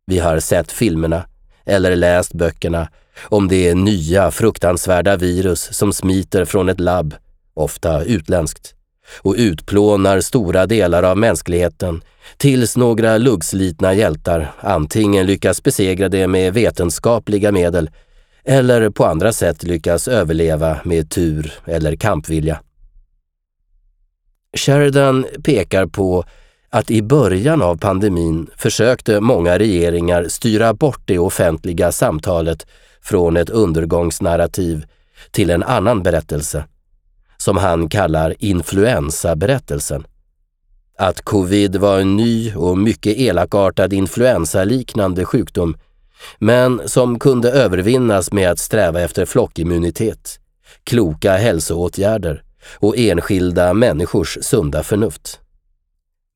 Vi 0.06 0.18
har 0.18 0.40
sett 0.40 0.72
filmerna 0.72 1.24
eller 1.64 1.96
läst 1.96 2.34
böckerna 2.34 2.88
om 3.22 3.48
det 3.48 3.74
nya 3.74 4.30
fruktansvärda 4.30 5.16
virus 5.16 5.74
som 5.74 5.92
smiter 5.92 6.44
från 6.44 6.68
ett 6.68 6.80
labb, 6.80 7.14
ofta 7.54 8.04
utländskt, 8.04 8.74
och 9.22 9.34
utplånar 9.38 10.20
stora 10.20 10.66
delar 10.66 11.02
av 11.02 11.18
mänskligheten 11.18 12.02
tills 12.36 12.76
några 12.76 13.18
luggslitna 13.18 13.94
hjältar 13.94 14.52
antingen 14.60 15.26
lyckas 15.26 15.62
besegra 15.62 16.08
det 16.08 16.26
med 16.26 16.54
vetenskapliga 16.54 17.52
medel 17.52 17.90
eller 18.44 18.90
på 18.90 19.04
andra 19.06 19.32
sätt 19.32 19.62
lyckas 19.62 20.08
överleva 20.08 20.80
med 20.84 21.10
tur 21.10 21.52
eller 21.66 21.96
kampvilja. 21.96 22.60
Sheridan 24.56 25.26
pekar 25.44 25.86
på 25.86 26.24
att 26.74 26.90
i 26.90 27.02
början 27.02 27.62
av 27.62 27.76
pandemin 27.76 28.50
försökte 28.56 29.20
många 29.20 29.58
regeringar 29.58 30.28
styra 30.28 30.74
bort 30.74 31.00
det 31.04 31.18
offentliga 31.18 31.92
samtalet 31.92 32.66
från 33.02 33.36
ett 33.36 33.50
undergångsnarrativ 33.50 34.84
till 35.30 35.50
en 35.50 35.62
annan 35.62 36.02
berättelse, 36.02 36.64
som 37.36 37.56
han 37.56 37.88
kallar 37.88 38.34
influensaberättelsen. 38.38 40.06
Att 40.98 41.22
covid 41.22 41.76
var 41.76 42.00
en 42.00 42.16
ny 42.16 42.54
och 42.54 42.78
mycket 42.78 43.16
elakartad 43.16 43.92
influensaliknande 43.92 45.24
sjukdom, 45.24 45.76
men 46.38 46.80
som 46.86 47.18
kunde 47.18 47.52
övervinnas 47.52 48.32
med 48.32 48.50
att 48.50 48.58
sträva 48.58 49.00
efter 49.00 49.24
flockimmunitet, 49.24 50.38
kloka 50.84 51.32
hälsoåtgärder 51.36 52.42
och 52.78 52.96
enskilda 52.96 53.74
människors 53.74 54.38
sunda 54.42 54.82
förnuft. 54.82 55.41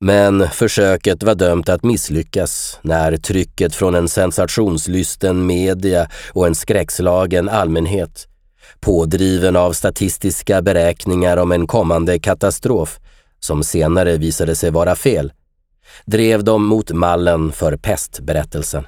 Men 0.01 0.49
försöket 0.49 1.23
var 1.23 1.35
dömt 1.35 1.69
att 1.69 1.83
misslyckas 1.83 2.79
när 2.83 3.17
trycket 3.17 3.75
från 3.75 3.95
en 3.95 4.09
sensationslysten 4.09 5.47
media 5.47 6.09
och 6.33 6.47
en 6.47 6.55
skräckslagen 6.55 7.49
allmänhet, 7.49 8.29
pådriven 8.81 9.57
av 9.57 9.73
statistiska 9.73 10.63
beräkningar 10.63 11.37
om 11.37 11.53
en 11.53 11.67
kommande 11.67 12.19
katastrof, 12.19 12.99
som 13.41 13.65
senare 13.65 14.17
visade 14.17 14.57
sig 14.57 14.71
vara 14.71 14.95
fel, 14.95 15.33
drev 16.05 16.45
dem 16.45 16.65
mot 16.65 16.93
mallen 16.93 17.53
för 17.53 17.77
pestberättelsen. 17.77 18.87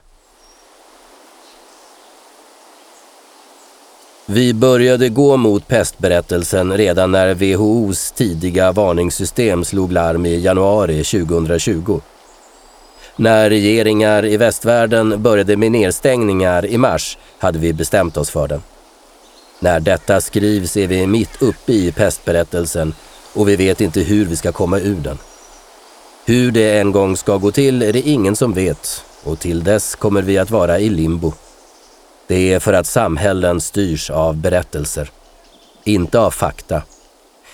Vi 4.31 4.55
började 4.55 5.09
gå 5.09 5.37
mot 5.37 5.69
pestberättelsen 5.69 6.77
redan 6.77 7.11
när 7.11 7.35
WHOs 7.35 8.13
tidiga 8.13 8.73
varningssystem 8.73 9.65
slog 9.65 9.93
larm 9.93 10.27
i 10.27 10.39
januari 10.39 11.05
2020. 11.05 12.01
När 13.17 13.51
regeringar 13.51 14.25
i 14.25 14.37
västvärlden 14.37 15.23
började 15.23 15.57
med 15.57 15.73
nedstängningar 15.73 16.67
i 16.67 16.79
mars 16.79 17.19
hade 17.39 17.59
vi 17.59 17.73
bestämt 17.73 18.17
oss 18.17 18.31
för 18.31 18.49
den. 18.49 18.63
När 19.61 19.81
detta 19.81 20.21
skrivs 20.21 20.77
är 20.77 20.87
vi 20.87 21.07
mitt 21.07 21.43
uppe 21.43 21.73
i 21.73 21.93
pestberättelsen 21.93 22.95
och 23.35 23.49
vi 23.49 23.57
vet 23.57 23.81
inte 23.81 24.01
hur 24.01 24.25
vi 24.25 24.37
ska 24.37 24.53
komma 24.53 24.79
ur 24.79 25.01
den. 25.01 25.19
Hur 26.25 26.51
det 26.51 26.79
en 26.79 26.93
gång 26.93 27.17
ska 27.17 27.37
gå 27.37 27.51
till 27.51 27.83
är 27.83 27.93
det 27.93 28.09
ingen 28.09 28.37
som 28.37 28.53
vet 28.53 29.05
och 29.25 29.39
till 29.39 29.65
dess 29.65 29.95
kommer 29.95 30.23
vi 30.23 30.39
att 30.39 30.51
vara 30.51 30.79
i 30.79 30.89
limbo. 30.89 31.33
Det 32.29 32.53
är 32.53 32.61
för 32.61 32.73
att 32.73 32.87
samhällen 32.87 33.61
styrs 33.61 34.11
av 34.11 34.37
berättelser. 34.37 35.11
Inte 35.85 36.21
av 36.21 36.31
fakta. 36.31 36.83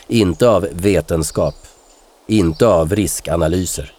Inte 0.06 0.48
av 0.48 0.68
vetenskap. 0.72 1.54
Inte 2.26 2.66
av 2.66 2.94
riskanalyser. 2.94 3.92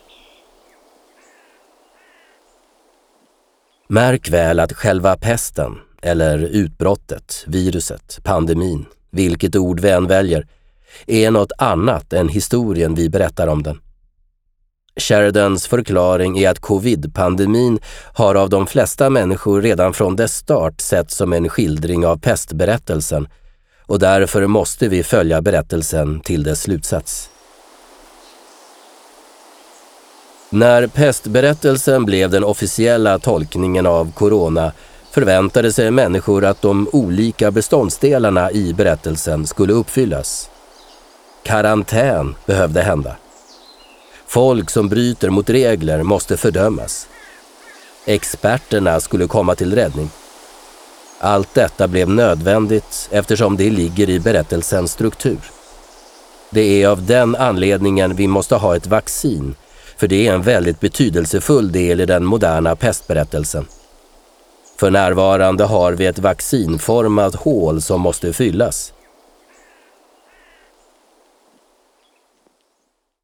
Märk 3.87 4.29
väl 4.29 4.59
att 4.59 4.73
själva 4.73 5.17
pesten, 5.17 5.77
eller 6.01 6.37
utbrottet, 6.37 7.43
viruset, 7.47 8.19
pandemin, 8.23 8.85
vilket 9.11 9.55
ord 9.55 9.79
vi 9.79 9.89
än 9.89 10.07
väljer, 10.07 10.47
är 11.07 11.31
något 11.31 11.51
annat 11.57 12.13
än 12.13 12.29
historien 12.29 12.95
vi 12.95 13.09
berättar 13.09 13.47
om 13.47 13.63
den. 13.63 13.81
Sheridans 14.99 15.67
förklaring 15.67 16.37
är 16.39 16.49
att 16.49 16.59
covid-pandemin 16.59 17.79
har 18.13 18.35
av 18.35 18.49
de 18.49 18.67
flesta 18.67 19.09
människor 19.09 19.61
redan 19.61 19.93
från 19.93 20.15
dess 20.15 20.35
start 20.35 20.81
sett 20.81 21.11
som 21.11 21.33
en 21.33 21.49
skildring 21.49 22.05
av 22.05 22.17
pestberättelsen 22.17 23.27
och 23.85 23.99
därför 23.99 24.47
måste 24.47 24.87
vi 24.87 25.03
följa 25.03 25.41
berättelsen 25.41 26.19
till 26.19 26.43
dess 26.43 26.61
slutsats. 26.61 27.29
När 30.49 30.87
pestberättelsen 30.87 32.05
blev 32.05 32.29
den 32.29 32.43
officiella 32.43 33.19
tolkningen 33.19 33.85
av 33.85 34.11
corona 34.11 34.71
förväntade 35.11 35.71
sig 35.71 35.91
människor 35.91 36.45
att 36.45 36.61
de 36.61 36.89
olika 36.91 37.51
beståndsdelarna 37.51 38.51
i 38.51 38.73
berättelsen 38.73 39.47
skulle 39.47 39.73
uppfyllas. 39.73 40.49
Karantän 41.43 42.35
behövde 42.45 42.81
hända. 42.81 43.15
Folk 44.35 44.69
som 44.69 44.89
bryter 44.89 45.29
mot 45.29 45.49
regler 45.49 46.03
måste 46.03 46.37
fördömas. 46.37 47.07
Experterna 48.05 48.99
skulle 48.99 49.27
komma 49.27 49.55
till 49.55 49.75
räddning. 49.75 50.09
Allt 51.19 51.53
detta 51.53 51.87
blev 51.87 52.09
nödvändigt 52.09 53.09
eftersom 53.11 53.57
det 53.57 53.69
ligger 53.69 54.09
i 54.09 54.19
berättelsens 54.19 54.91
struktur. 54.91 55.37
Det 56.49 56.83
är 56.83 56.87
av 56.87 57.05
den 57.05 57.35
anledningen 57.35 58.15
vi 58.15 58.27
måste 58.27 58.55
ha 58.55 58.75
ett 58.75 58.87
vaccin, 58.87 59.55
för 59.97 60.07
det 60.07 60.27
är 60.27 60.33
en 60.33 60.41
väldigt 60.41 60.79
betydelsefull 60.79 61.71
del 61.71 62.01
i 62.01 62.05
den 62.05 62.25
moderna 62.25 62.75
pestberättelsen. 62.75 63.65
För 64.77 64.91
närvarande 64.91 65.63
har 65.63 65.93
vi 65.93 66.05
ett 66.05 66.19
vaccinformat 66.19 67.35
hål 67.35 67.81
som 67.81 68.01
måste 68.01 68.33
fyllas. 68.33 68.93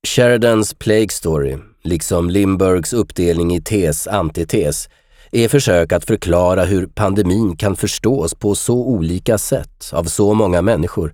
Sheridans 0.08 0.74
Plague 0.74 1.10
Story, 1.10 1.58
liksom 1.84 2.30
Lindbergs 2.30 2.94
uppdelning 2.94 3.54
i 3.56 3.62
tes 3.62 4.08
antites, 4.08 4.90
är 5.32 5.48
försök 5.48 5.92
att 5.92 6.06
förklara 6.06 6.66
hur 6.66 6.88
pandemin 6.88 7.58
kan 7.58 7.76
förstås 7.76 8.36
på 8.36 8.56
så 8.56 8.76
olika 8.76 9.38
sätt 9.38 9.90
av 9.94 10.04
så 10.04 10.34
många 10.34 10.62
människor 10.62 11.14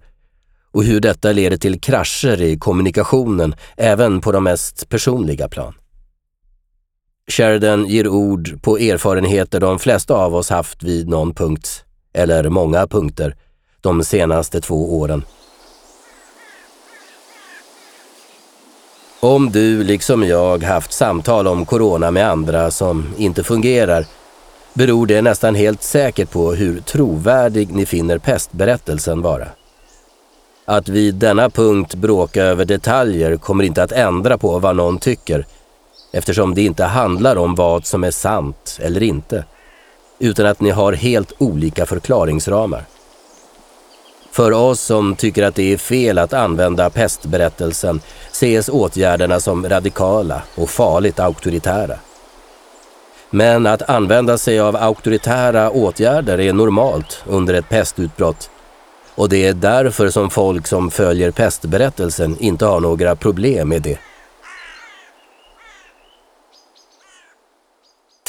och 0.72 0.84
hur 0.84 1.00
detta 1.00 1.32
leder 1.32 1.58
till 1.58 1.82
krascher 1.82 2.42
i 2.42 2.58
kommunikationen 2.58 3.56
även 3.78 4.22
på 4.22 4.32
de 4.32 4.44
mest 4.44 4.90
personliga 4.90 5.48
plan. 5.48 5.74
Sheridan 7.32 7.86
ger 7.86 8.08
ord 8.08 8.62
på 8.62 8.78
erfarenheter 8.78 9.60
de 9.60 9.80
flesta 9.80 10.14
av 10.14 10.36
oss 10.36 10.50
haft 10.50 10.84
vid 10.84 11.10
någon 11.10 11.34
punkt, 11.34 11.86
eller 12.14 12.50
många 12.50 12.88
punkter, 12.88 13.36
de 13.82 14.04
senaste 14.04 14.62
två 14.62 15.00
åren. 15.00 15.24
Om 19.20 19.52
du, 19.52 19.84
liksom 19.84 20.24
jag, 20.24 20.64
haft 20.64 20.94
samtal 20.94 21.48
om 21.48 21.66
corona 21.66 22.12
med 22.12 22.30
andra 22.30 22.72
som 22.72 23.14
inte 23.18 23.44
fungerar 23.44 24.06
beror 24.74 25.08
det 25.08 25.22
nästan 25.22 25.56
helt 25.56 25.84
säkert 25.84 26.32
på 26.32 26.54
hur 26.54 26.80
trovärdig 26.80 27.76
ni 27.76 27.86
finner 27.86 28.18
pestberättelsen 28.18 29.22
vara. 29.22 29.48
Att 30.66 30.90
vid 30.90 31.16
denna 31.16 31.50
punkt 31.50 31.96
bråka 31.96 32.44
över 32.44 32.66
detaljer 32.66 33.38
kommer 33.38 33.64
inte 33.64 33.84
att 33.84 33.92
ändra 33.92 34.38
på 34.38 34.60
vad 34.60 34.76
någon 34.76 35.00
tycker 35.00 35.46
eftersom 36.12 36.56
det 36.56 36.62
inte 36.62 36.84
handlar 36.84 37.36
om 37.36 37.56
vad 37.56 37.86
som 37.86 38.04
är 38.04 38.12
sant 38.12 38.80
eller 38.82 39.04
inte 39.04 39.44
utan 40.20 40.46
att 40.46 40.62
ni 40.62 40.70
har 40.70 40.94
helt 40.94 41.34
olika 41.38 41.86
förklaringsramar. 41.86 42.84
För 44.38 44.52
oss 44.52 44.82
som 44.82 45.16
tycker 45.16 45.44
att 45.44 45.56
det 45.56 45.74
är 45.74 45.78
fel 45.78 46.18
att 46.18 46.34
använda 46.34 46.90
pestberättelsen 46.90 48.02
ses 48.32 48.70
åtgärderna 48.70 49.40
som 49.40 49.70
radikala 49.70 50.42
och 50.56 50.70
farligt 50.70 51.20
auktoritära. 51.20 51.96
Men 53.30 53.68
att 53.68 53.90
använda 53.90 54.38
sig 54.38 54.60
av 54.60 54.76
auktoritära 54.76 55.72
åtgärder 55.72 56.40
är 56.40 56.54
normalt 56.54 57.24
under 57.28 57.54
ett 57.54 57.70
pestutbrott 57.70 58.50
och 59.16 59.30
det 59.30 59.48
är 59.48 59.54
därför 59.54 60.10
som 60.10 60.30
folk 60.30 60.68
som 60.68 60.92
följer 60.92 61.32
pestberättelsen 61.32 62.38
inte 62.40 62.66
har 62.66 62.80
några 62.80 63.16
problem 63.16 63.70
med 63.70 63.82
det. 63.82 63.98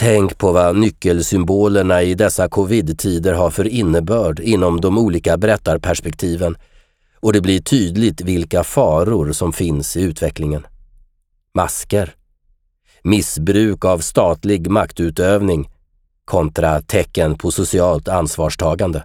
Tänk 0.01 0.39
på 0.39 0.53
vad 0.53 0.77
nyckelsymbolerna 0.77 2.03
i 2.03 2.15
dessa 2.15 2.49
covid-tider 2.49 3.33
har 3.33 3.51
för 3.51 3.69
innebörd 3.69 4.41
inom 4.41 4.81
de 4.81 4.99
olika 4.99 5.37
berättarperspektiven 5.37 6.57
och 7.21 7.33
det 7.33 7.41
blir 7.41 7.61
tydligt 7.61 8.21
vilka 8.21 8.65
faror 8.65 9.33
som 9.33 9.53
finns 9.53 9.97
i 9.97 10.03
utvecklingen. 10.03 10.67
Masker, 11.55 12.15
missbruk 13.03 13.85
av 13.85 13.99
statlig 13.99 14.71
maktutövning 14.71 15.71
kontra 16.25 16.83
tecken 16.83 17.39
på 17.39 17.51
socialt 17.51 18.09
ansvarstagande. 18.09 19.05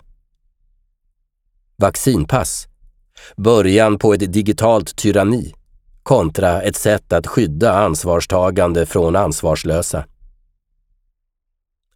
Vaccinpass, 1.77 2.67
början 3.37 3.99
på 3.99 4.13
ett 4.13 4.33
digitalt 4.33 4.95
tyranni 4.95 5.53
kontra 6.03 6.61
ett 6.61 6.75
sätt 6.75 7.13
att 7.13 7.27
skydda 7.27 7.73
ansvarstagande 7.73 8.85
från 8.85 9.15
ansvarslösa. 9.15 10.05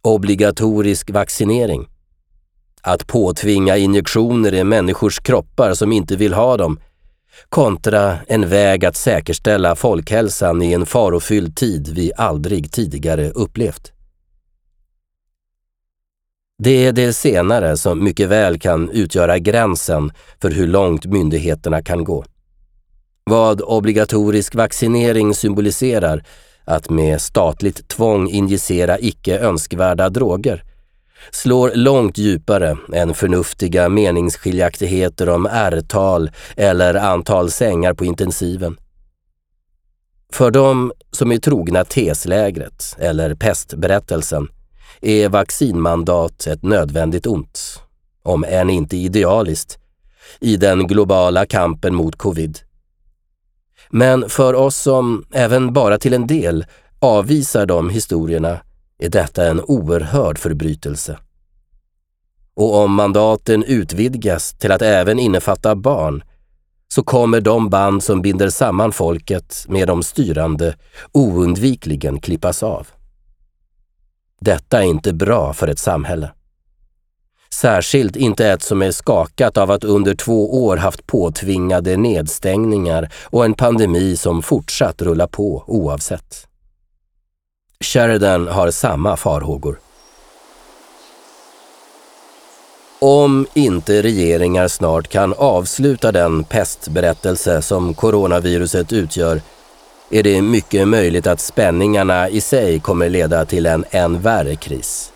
Obligatorisk 0.02 1.10
vaccinering. 1.10 1.88
Att 2.82 3.06
påtvinga 3.06 3.76
injektioner 3.76 4.54
i 4.54 4.64
människors 4.64 5.20
kroppar 5.20 5.74
som 5.74 5.92
inte 5.92 6.16
vill 6.16 6.34
ha 6.34 6.56
dem 6.56 6.80
kontra 7.48 8.18
en 8.26 8.48
väg 8.48 8.84
att 8.84 8.96
säkerställa 8.96 9.74
folkhälsan 9.74 10.62
i 10.62 10.72
en 10.72 10.86
farofylld 10.86 11.56
tid 11.56 11.88
vi 11.88 12.12
aldrig 12.16 12.72
tidigare 12.72 13.30
upplevt. 13.30 13.92
Det 16.58 16.86
är 16.86 16.92
det 16.92 17.12
senare 17.12 17.76
som 17.76 18.04
mycket 18.04 18.28
väl 18.28 18.58
kan 18.58 18.90
utgöra 18.90 19.38
gränsen 19.38 20.12
för 20.42 20.50
hur 20.50 20.66
långt 20.66 21.06
myndigheterna 21.06 21.82
kan 21.82 22.04
gå. 22.04 22.24
Vad 23.24 23.60
obligatorisk 23.60 24.54
vaccinering 24.54 25.34
symboliserar 25.34 26.24
att 26.68 26.90
med 26.90 27.20
statligt 27.20 27.88
tvång 27.88 28.28
injicera 28.28 28.98
icke 28.98 29.38
önskvärda 29.38 30.08
droger 30.08 30.62
slår 31.30 31.72
långt 31.74 32.18
djupare 32.18 32.76
än 32.92 33.14
förnuftiga 33.14 33.88
meningsskiljaktigheter 33.88 35.28
om 35.28 35.46
R-tal 35.46 36.30
eller 36.56 36.94
antal 36.94 37.50
sängar 37.50 37.94
på 37.94 38.04
intensiven. 38.04 38.76
För 40.32 40.50
de 40.50 40.92
som 41.12 41.32
är 41.32 41.38
trogna 41.38 41.84
teslägret 41.84 42.96
eller 42.98 43.34
pestberättelsen 43.34 44.48
är 45.00 45.28
vaccinmandat 45.28 46.46
ett 46.46 46.62
nödvändigt 46.62 47.26
ont, 47.26 47.82
om 48.22 48.44
än 48.44 48.70
inte 48.70 48.96
idealiskt, 48.96 49.78
i 50.40 50.56
den 50.56 50.86
globala 50.86 51.46
kampen 51.46 51.94
mot 51.94 52.16
covid. 52.16 52.58
Men 53.90 54.28
för 54.28 54.54
oss 54.54 54.76
som, 54.76 55.24
även 55.32 55.72
bara 55.72 55.98
till 55.98 56.14
en 56.14 56.26
del, 56.26 56.64
avvisar 56.98 57.66
de 57.66 57.90
historierna 57.90 58.60
är 58.98 59.08
detta 59.08 59.46
en 59.46 59.60
oerhörd 59.60 60.38
förbrytelse. 60.38 61.18
Och 62.54 62.76
om 62.76 62.94
mandaten 62.94 63.64
utvidgas 63.64 64.52
till 64.52 64.72
att 64.72 64.82
även 64.82 65.18
innefatta 65.18 65.76
barn 65.76 66.22
så 66.88 67.02
kommer 67.02 67.40
de 67.40 67.70
band 67.70 68.02
som 68.02 68.22
binder 68.22 68.50
samman 68.50 68.92
folket 68.92 69.64
med 69.68 69.88
de 69.88 70.02
styrande 70.02 70.76
oundvikligen 71.12 72.20
klippas 72.20 72.62
av. 72.62 72.88
Detta 74.40 74.78
är 74.78 74.86
inte 74.86 75.12
bra 75.12 75.52
för 75.52 75.68
ett 75.68 75.78
samhälle. 75.78 76.30
Särskilt 77.60 78.16
inte 78.16 78.48
ett 78.48 78.62
som 78.62 78.82
är 78.82 78.90
skakat 78.90 79.56
av 79.56 79.70
att 79.70 79.84
under 79.84 80.14
två 80.14 80.64
år 80.64 80.76
haft 80.76 81.06
påtvingade 81.06 81.96
nedstängningar 81.96 83.12
och 83.24 83.44
en 83.44 83.54
pandemi 83.54 84.16
som 84.16 84.42
fortsatt 84.42 85.02
rulla 85.02 85.26
på 85.26 85.64
oavsett. 85.66 86.46
Sheridan 87.80 88.48
har 88.48 88.70
samma 88.70 89.16
farhågor. 89.16 89.80
Om 92.98 93.46
inte 93.54 94.02
regeringar 94.02 94.68
snart 94.68 95.08
kan 95.08 95.34
avsluta 95.34 96.12
den 96.12 96.44
pestberättelse 96.44 97.62
som 97.62 97.94
coronaviruset 97.94 98.92
utgör 98.92 99.40
är 100.10 100.22
det 100.22 100.42
mycket 100.42 100.88
möjligt 100.88 101.26
att 101.26 101.40
spänningarna 101.40 102.28
i 102.28 102.40
sig 102.40 102.80
kommer 102.80 103.08
leda 103.08 103.44
till 103.44 103.66
en 103.66 103.84
än 103.90 104.20
värre 104.20 104.56
kris. 104.56 105.12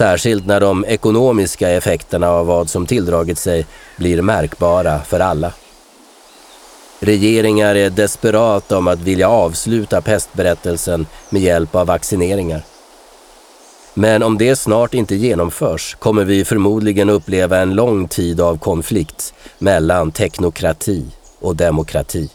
Särskilt 0.00 0.46
när 0.46 0.60
de 0.60 0.84
ekonomiska 0.84 1.70
effekterna 1.70 2.28
av 2.28 2.46
vad 2.46 2.70
som 2.70 2.86
tilldragit 2.86 3.38
sig 3.38 3.66
blir 3.96 4.22
märkbara 4.22 5.00
för 5.00 5.20
alla. 5.20 5.52
Regeringar 7.00 7.74
är 7.74 7.90
desperata 7.90 8.78
om 8.78 8.88
att 8.88 9.00
vilja 9.00 9.28
avsluta 9.28 10.00
pestberättelsen 10.00 11.06
med 11.30 11.42
hjälp 11.42 11.74
av 11.74 11.86
vaccineringar. 11.86 12.62
Men 13.94 14.22
om 14.22 14.38
det 14.38 14.56
snart 14.56 14.94
inte 14.94 15.14
genomförs 15.14 15.94
kommer 15.94 16.24
vi 16.24 16.44
förmodligen 16.44 17.10
uppleva 17.10 17.58
en 17.58 17.74
lång 17.74 18.08
tid 18.08 18.40
av 18.40 18.58
konflikt 18.58 19.34
mellan 19.58 20.12
teknokrati 20.12 21.06
och 21.38 21.56
demokrati. 21.56 22.30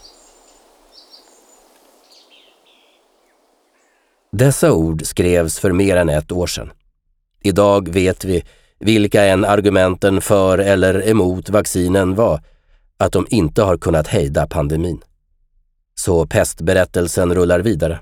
Dessa 4.32 4.72
ord 4.72 5.06
skrevs 5.06 5.58
för 5.58 5.72
mer 5.72 5.96
än 5.96 6.08
ett 6.08 6.32
år 6.32 6.46
sedan. 6.46 6.70
Idag 7.46 7.88
vet 7.88 8.24
vi, 8.24 8.44
vilka 8.78 9.24
än 9.24 9.44
argumenten 9.44 10.20
för 10.20 10.58
eller 10.58 11.08
emot 11.08 11.50
vaccinen 11.50 12.14
var, 12.14 12.42
att 12.98 13.12
de 13.12 13.26
inte 13.30 13.62
har 13.62 13.76
kunnat 13.76 14.06
hejda 14.06 14.46
pandemin. 14.46 15.00
Så 15.94 16.26
pestberättelsen 16.26 17.34
rullar 17.34 17.60
vidare. 17.60 18.00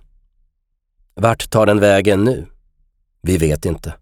Vart 1.15 1.51
tar 1.51 1.67
den 1.67 1.81
vägen 1.81 2.25
nu? 2.25 2.47
Vi 3.23 3.37
vet 3.37 3.65
inte. 3.65 3.95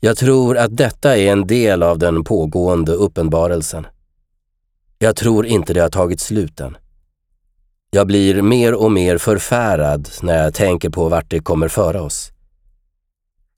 Jag 0.00 0.16
tror 0.16 0.58
att 0.58 0.76
detta 0.76 1.16
är 1.16 1.32
en 1.32 1.46
del 1.46 1.82
av 1.82 1.98
den 1.98 2.24
pågående 2.24 2.92
uppenbarelsen. 2.92 3.86
Jag 4.98 5.16
tror 5.16 5.46
inte 5.46 5.74
det 5.74 5.80
har 5.80 5.88
tagit 5.88 6.20
slut 6.20 6.60
än. 6.60 6.76
Jag 7.90 8.06
blir 8.06 8.42
mer 8.42 8.74
och 8.74 8.92
mer 8.92 9.18
förfärad 9.18 10.08
när 10.22 10.42
jag 10.42 10.54
tänker 10.54 10.90
på 10.90 11.08
vart 11.08 11.30
det 11.30 11.40
kommer 11.40 11.68
föra 11.68 12.02
oss. 12.02 12.33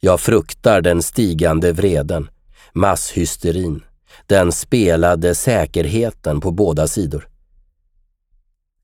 Jag 0.01 0.21
fruktar 0.21 0.81
den 0.81 1.03
stigande 1.03 1.73
vreden, 1.73 2.29
masshysterin, 2.73 3.83
den 4.27 4.53
spelade 4.53 5.35
säkerheten 5.35 6.41
på 6.41 6.51
båda 6.51 6.87
sidor. 6.89 7.29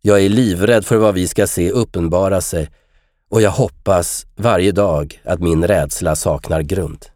Jag 0.01 0.21
är 0.21 0.29
livrädd 0.29 0.85
för 0.87 0.97
vad 0.97 1.15
vi 1.15 1.29
ska 1.29 1.47
se 1.47 1.71
uppenbara 1.71 2.41
sig 2.41 2.71
och 3.31 3.43
jag 3.43 3.51
hoppas 3.51 4.27
varje 4.37 4.73
dag 4.73 5.21
att 5.25 5.41
min 5.41 5.67
rädsla 5.67 6.17
saknar 6.17 6.63
grund. 6.63 7.07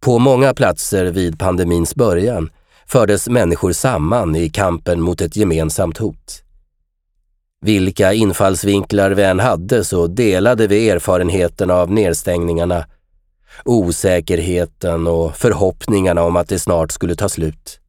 På 0.00 0.18
många 0.18 0.54
platser 0.54 1.04
vid 1.04 1.38
pandemins 1.38 1.94
början 1.94 2.50
fördes 2.86 3.28
människor 3.28 3.72
samman 3.72 4.36
i 4.36 4.50
kampen 4.50 5.00
mot 5.00 5.20
ett 5.20 5.36
gemensamt 5.36 5.98
hot. 5.98 6.42
Vilka 7.60 8.12
infallsvinklar 8.12 9.10
vi 9.10 9.22
än 9.22 9.40
hade 9.40 9.84
så 9.84 10.06
delade 10.06 10.66
vi 10.66 10.88
erfarenheten 10.88 11.70
av 11.70 11.90
nedstängningarna, 11.90 12.86
osäkerheten 13.64 15.06
och 15.06 15.36
förhoppningarna 15.36 16.22
om 16.22 16.36
att 16.36 16.48
det 16.48 16.58
snart 16.58 16.92
skulle 16.92 17.14
ta 17.14 17.28
slut. 17.28 17.80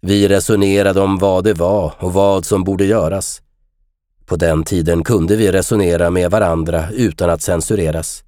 Vi 0.00 0.28
resonerade 0.28 1.00
om 1.00 1.18
vad 1.18 1.44
det 1.44 1.54
var 1.54 1.92
och 1.98 2.12
vad 2.12 2.44
som 2.44 2.64
borde 2.64 2.84
göras. 2.84 3.42
På 4.26 4.36
den 4.36 4.64
tiden 4.64 5.04
kunde 5.04 5.36
vi 5.36 5.52
resonera 5.52 6.10
med 6.10 6.30
varandra 6.30 6.90
utan 6.90 7.30
att 7.30 7.42
censureras. 7.42 8.24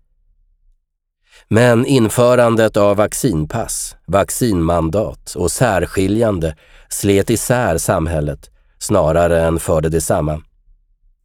Men 1.48 1.86
införandet 1.86 2.76
av 2.76 2.96
vaccinpass, 2.96 3.96
vaccinmandat 4.06 5.34
och 5.34 5.50
särskiljande 5.50 6.56
slet 6.88 7.30
isär 7.30 7.78
samhället 7.78 8.50
snarare 8.82 9.42
än 9.42 9.58
förde 9.58 9.88
det 9.88 10.00
samman. 10.00 10.44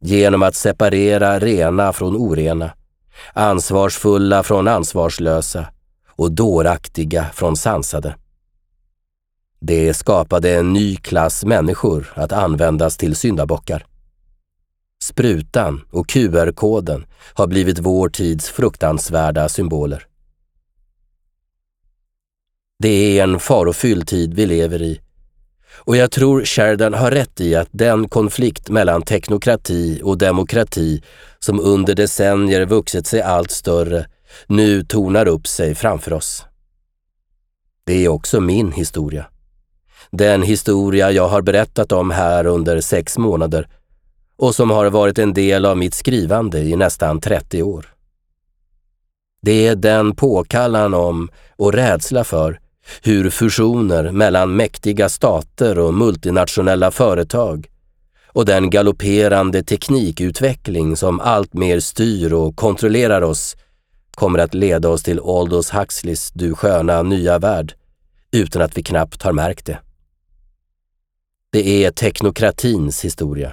Genom 0.00 0.42
att 0.42 0.54
separera 0.54 1.38
rena 1.38 1.92
från 1.92 2.16
orena, 2.16 2.70
ansvarsfulla 3.32 4.42
från 4.42 4.68
ansvarslösa 4.68 5.66
och 6.08 6.32
dåraktiga 6.32 7.26
från 7.34 7.56
sansade. 7.56 8.16
Det 9.60 9.94
skapade 9.94 10.56
en 10.56 10.72
ny 10.72 10.96
klass 10.96 11.44
människor 11.44 12.12
att 12.14 12.32
användas 12.32 12.96
till 12.96 13.16
syndabockar. 13.16 13.86
Sprutan 15.04 15.84
och 15.90 16.08
QR-koden 16.08 17.06
har 17.34 17.46
blivit 17.46 17.78
vår 17.78 18.08
tids 18.08 18.48
fruktansvärda 18.48 19.48
symboler. 19.48 20.06
Det 22.78 23.18
är 23.18 23.22
en 23.22 23.40
farofylld 23.40 24.08
tid 24.08 24.34
vi 24.34 24.46
lever 24.46 24.82
i 24.82 25.00
och 25.78 25.96
jag 25.96 26.10
tror 26.10 26.44
Sheridan 26.44 26.94
har 26.94 27.10
rätt 27.10 27.40
i 27.40 27.54
att 27.54 27.68
den 27.72 28.08
konflikt 28.08 28.68
mellan 28.68 29.02
teknokrati 29.02 30.00
och 30.04 30.18
demokrati 30.18 31.02
som 31.38 31.60
under 31.60 31.94
decennier 31.94 32.66
vuxit 32.66 33.06
sig 33.06 33.22
allt 33.22 33.50
större 33.50 34.06
nu 34.46 34.82
tornar 34.82 35.28
upp 35.28 35.46
sig 35.46 35.74
framför 35.74 36.12
oss. 36.12 36.44
Det 37.84 38.04
är 38.04 38.08
också 38.08 38.40
min 38.40 38.72
historia. 38.72 39.26
Den 40.10 40.42
historia 40.42 41.10
jag 41.10 41.28
har 41.28 41.42
berättat 41.42 41.92
om 41.92 42.10
här 42.10 42.46
under 42.46 42.80
sex 42.80 43.18
månader 43.18 43.68
och 44.36 44.54
som 44.54 44.70
har 44.70 44.90
varit 44.90 45.18
en 45.18 45.34
del 45.34 45.64
av 45.64 45.76
mitt 45.76 45.94
skrivande 45.94 46.58
i 46.58 46.76
nästan 46.76 47.20
30 47.20 47.62
år. 47.62 47.86
Det 49.42 49.66
är 49.66 49.76
den 49.76 50.16
påkallan 50.16 50.94
om 50.94 51.28
och 51.56 51.72
rädsla 51.72 52.24
för 52.24 52.60
hur 53.02 53.30
fusioner 53.30 54.12
mellan 54.12 54.56
mäktiga 54.56 55.08
stater 55.08 55.78
och 55.78 55.94
multinationella 55.94 56.90
företag 56.90 57.66
och 58.26 58.44
den 58.44 58.70
galopperande 58.70 59.62
teknikutveckling 59.62 60.96
som 60.96 61.20
alltmer 61.20 61.80
styr 61.80 62.32
och 62.32 62.56
kontrollerar 62.56 63.22
oss 63.22 63.56
kommer 64.14 64.38
att 64.38 64.54
leda 64.54 64.88
oss 64.88 65.02
till 65.02 65.20
Aldous 65.24 65.70
Huxleys 65.70 66.30
Du 66.32 66.54
sköna 66.54 67.02
nya 67.02 67.38
värld 67.38 67.74
utan 68.30 68.62
att 68.62 68.78
vi 68.78 68.82
knappt 68.82 69.22
har 69.22 69.32
märkt 69.32 69.66
det. 69.66 69.78
Det 71.50 71.84
är 71.84 71.90
teknokratins 71.90 73.04
historia. 73.04 73.52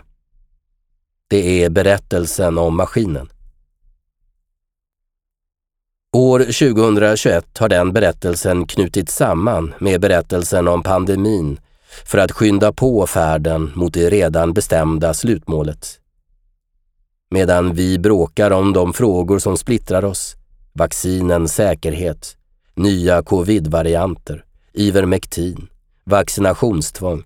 Det 1.27 1.63
är 1.63 1.69
berättelsen 1.69 2.57
om 2.57 2.77
maskinen. 2.77 3.29
År 6.15 6.39
2021 6.39 7.57
har 7.57 7.69
den 7.69 7.93
berättelsen 7.93 8.67
knutits 8.67 9.15
samman 9.15 9.73
med 9.79 10.01
berättelsen 10.01 10.67
om 10.67 10.83
pandemin 10.83 11.59
för 12.05 12.17
att 12.17 12.31
skynda 12.31 12.73
på 12.73 13.07
färden 13.07 13.71
mot 13.75 13.93
det 13.93 14.09
redan 14.09 14.53
bestämda 14.53 15.13
slutmålet. 15.13 15.99
Medan 17.31 17.73
vi 17.73 17.99
bråkar 17.99 18.51
om 18.51 18.73
de 18.73 18.93
frågor 18.93 19.39
som 19.39 19.57
splittrar 19.57 20.05
oss, 20.05 20.35
vaccinens 20.73 21.53
säkerhet, 21.53 22.37
nya 22.73 23.23
covid-varianter, 23.23 24.43
Ivermectin, 24.73 25.67
vaccinationstvång, 26.03 27.23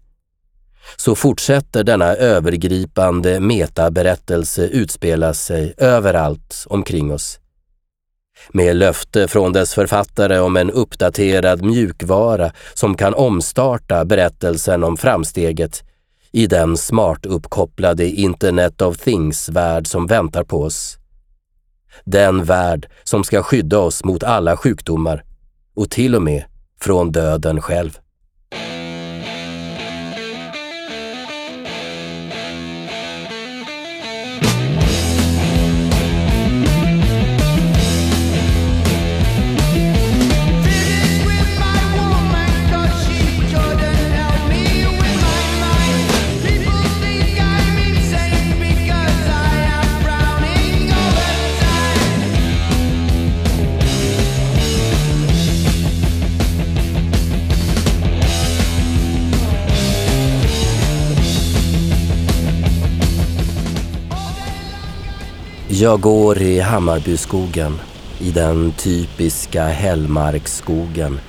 så 0.97 1.15
fortsätter 1.15 1.83
denna 1.83 2.05
övergripande 2.15 3.39
metaberättelse 3.39 4.67
utspela 4.67 5.33
sig 5.33 5.73
överallt 5.77 6.65
omkring 6.67 7.13
oss 7.13 7.39
med 8.49 8.75
löfte 8.75 9.27
från 9.27 9.53
dess 9.53 9.73
författare 9.73 10.39
om 10.39 10.57
en 10.57 10.71
uppdaterad 10.71 11.65
mjukvara 11.65 12.51
som 12.73 12.97
kan 12.97 13.13
omstarta 13.13 14.05
berättelsen 14.05 14.83
om 14.83 14.97
framsteget 14.97 15.83
i 16.31 16.47
den 16.47 16.77
smart 16.77 17.25
uppkopplade 17.25 18.05
Internet 18.05 18.81
of 18.81 18.97
Things-värld 18.97 19.87
som 19.87 20.07
väntar 20.07 20.43
på 20.43 20.61
oss. 20.61 20.97
Den 22.05 22.43
värld 22.43 22.89
som 23.03 23.23
ska 23.23 23.43
skydda 23.43 23.79
oss 23.79 24.03
mot 24.03 24.23
alla 24.23 24.57
sjukdomar 24.57 25.23
och 25.75 25.89
till 25.89 26.15
och 26.15 26.21
med 26.21 26.43
från 26.81 27.11
döden 27.11 27.61
själv. 27.61 27.99
Jag 65.79 66.01
går 66.01 66.41
i 66.41 66.59
Hammarbyskogen, 66.59 67.79
i 68.19 68.31
den 68.31 68.71
typiska 68.71 69.63
hällmarksskogen 69.63 71.19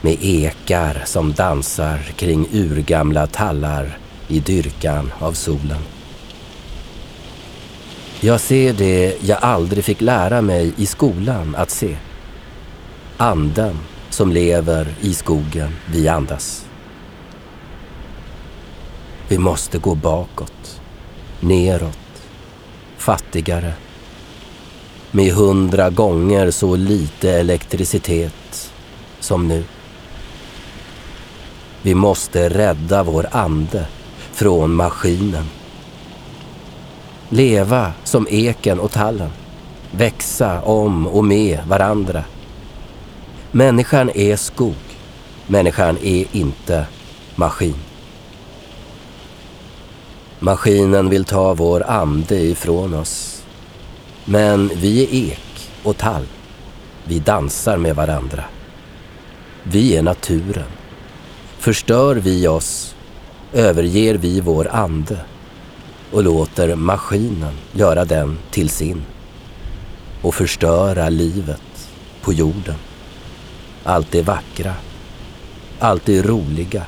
med 0.00 0.16
ekar 0.20 1.02
som 1.04 1.32
dansar 1.32 1.98
kring 2.16 2.48
urgamla 2.52 3.26
tallar 3.26 3.98
i 4.28 4.40
dyrkan 4.40 5.12
av 5.18 5.32
solen. 5.32 5.82
Jag 8.20 8.40
ser 8.40 8.72
det 8.72 9.16
jag 9.20 9.38
aldrig 9.42 9.84
fick 9.84 10.00
lära 10.00 10.42
mig 10.42 10.72
i 10.76 10.86
skolan 10.86 11.54
att 11.56 11.70
se. 11.70 11.96
Anden 13.16 13.78
som 14.10 14.32
lever 14.32 14.94
i 15.00 15.14
skogen 15.14 15.76
vi 15.92 16.08
andas. 16.08 16.66
Vi 19.28 19.38
måste 19.38 19.78
gå 19.78 19.94
bakåt, 19.94 20.80
neråt, 21.40 21.98
fattigare. 22.96 23.72
Med 25.14 25.32
hundra 25.32 25.90
gånger 25.90 26.50
så 26.50 26.76
lite 26.76 27.30
elektricitet 27.30 28.72
som 29.20 29.48
nu. 29.48 29.64
Vi 31.82 31.94
måste 31.94 32.48
rädda 32.48 33.02
vår 33.02 33.26
ande 33.30 33.86
från 34.32 34.74
maskinen. 34.74 35.44
Leva 37.28 37.92
som 38.04 38.26
eken 38.30 38.80
och 38.80 38.92
tallen. 38.92 39.30
Växa 39.90 40.62
om 40.62 41.06
och 41.06 41.24
med 41.24 41.60
varandra. 41.68 42.24
Människan 43.50 44.10
är 44.14 44.36
skog. 44.36 44.74
Människan 45.46 45.98
är 46.02 46.26
inte 46.32 46.86
maskin. 47.34 47.76
Maskinen 50.38 51.08
vill 51.08 51.24
ta 51.24 51.54
vår 51.54 51.82
ande 51.86 52.40
ifrån 52.40 52.94
oss. 52.94 53.41
Men 54.24 54.70
vi 54.74 55.02
är 55.02 55.14
ek 55.14 55.70
och 55.82 55.96
tall. 55.96 56.26
Vi 57.04 57.18
dansar 57.18 57.76
med 57.76 57.96
varandra. 57.96 58.44
Vi 59.62 59.96
är 59.96 60.02
naturen. 60.02 60.68
Förstör 61.58 62.16
vi 62.16 62.48
oss 62.48 62.94
överger 63.52 64.14
vi 64.14 64.40
vår 64.40 64.68
ande 64.72 65.18
och 66.12 66.22
låter 66.22 66.74
maskinen 66.74 67.54
göra 67.72 68.04
den 68.04 68.38
till 68.50 68.68
sin 68.68 69.02
och 70.22 70.34
förstöra 70.34 71.08
livet 71.08 71.88
på 72.22 72.32
jorden. 72.32 72.76
Allt 73.84 74.10
det 74.10 74.22
vackra, 74.22 74.74
allt 75.78 76.06
det 76.06 76.22
roliga, 76.22 76.82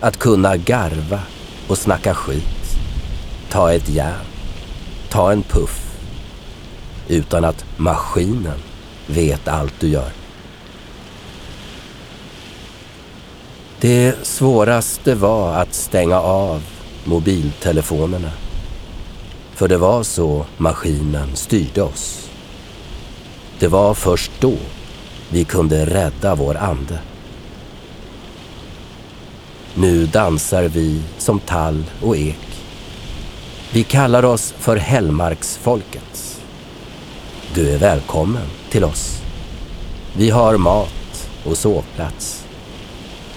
att 0.00 0.16
kunna 0.16 0.56
garva 0.56 1.20
och 1.68 1.78
snacka 1.78 2.14
skit, 2.14 2.78
ta 3.50 3.72
ett 3.72 3.88
järn, 3.88 4.26
ta 5.08 5.32
en 5.32 5.42
puff 5.42 5.85
utan 7.08 7.44
att 7.44 7.64
maskinen 7.76 8.58
vet 9.06 9.48
allt 9.48 9.74
du 9.80 9.88
gör. 9.88 10.10
Det 13.80 14.26
svåraste 14.26 15.14
var 15.14 15.54
att 15.54 15.74
stänga 15.74 16.20
av 16.20 16.62
mobiltelefonerna. 17.04 18.30
För 19.54 19.68
det 19.68 19.78
var 19.78 20.02
så 20.02 20.46
maskinen 20.56 21.36
styrde 21.36 21.82
oss. 21.82 22.30
Det 23.58 23.68
var 23.68 23.94
först 23.94 24.32
då 24.40 24.54
vi 25.30 25.44
kunde 25.44 25.86
rädda 25.86 26.34
vår 26.34 26.56
ande. 26.56 26.98
Nu 29.74 30.06
dansar 30.06 30.62
vi 30.62 31.02
som 31.18 31.40
tall 31.40 31.84
och 32.02 32.16
ek. 32.16 32.62
Vi 33.72 33.82
kallar 33.84 34.24
oss 34.24 34.54
för 34.58 34.76
Hällmarksfolket. 34.76 36.35
Du 37.54 37.70
är 37.70 37.78
välkommen 37.78 38.46
till 38.70 38.84
oss. 38.84 39.22
Vi 40.16 40.30
har 40.30 40.56
mat 40.56 41.28
och 41.44 41.56
sovplats. 41.56 42.44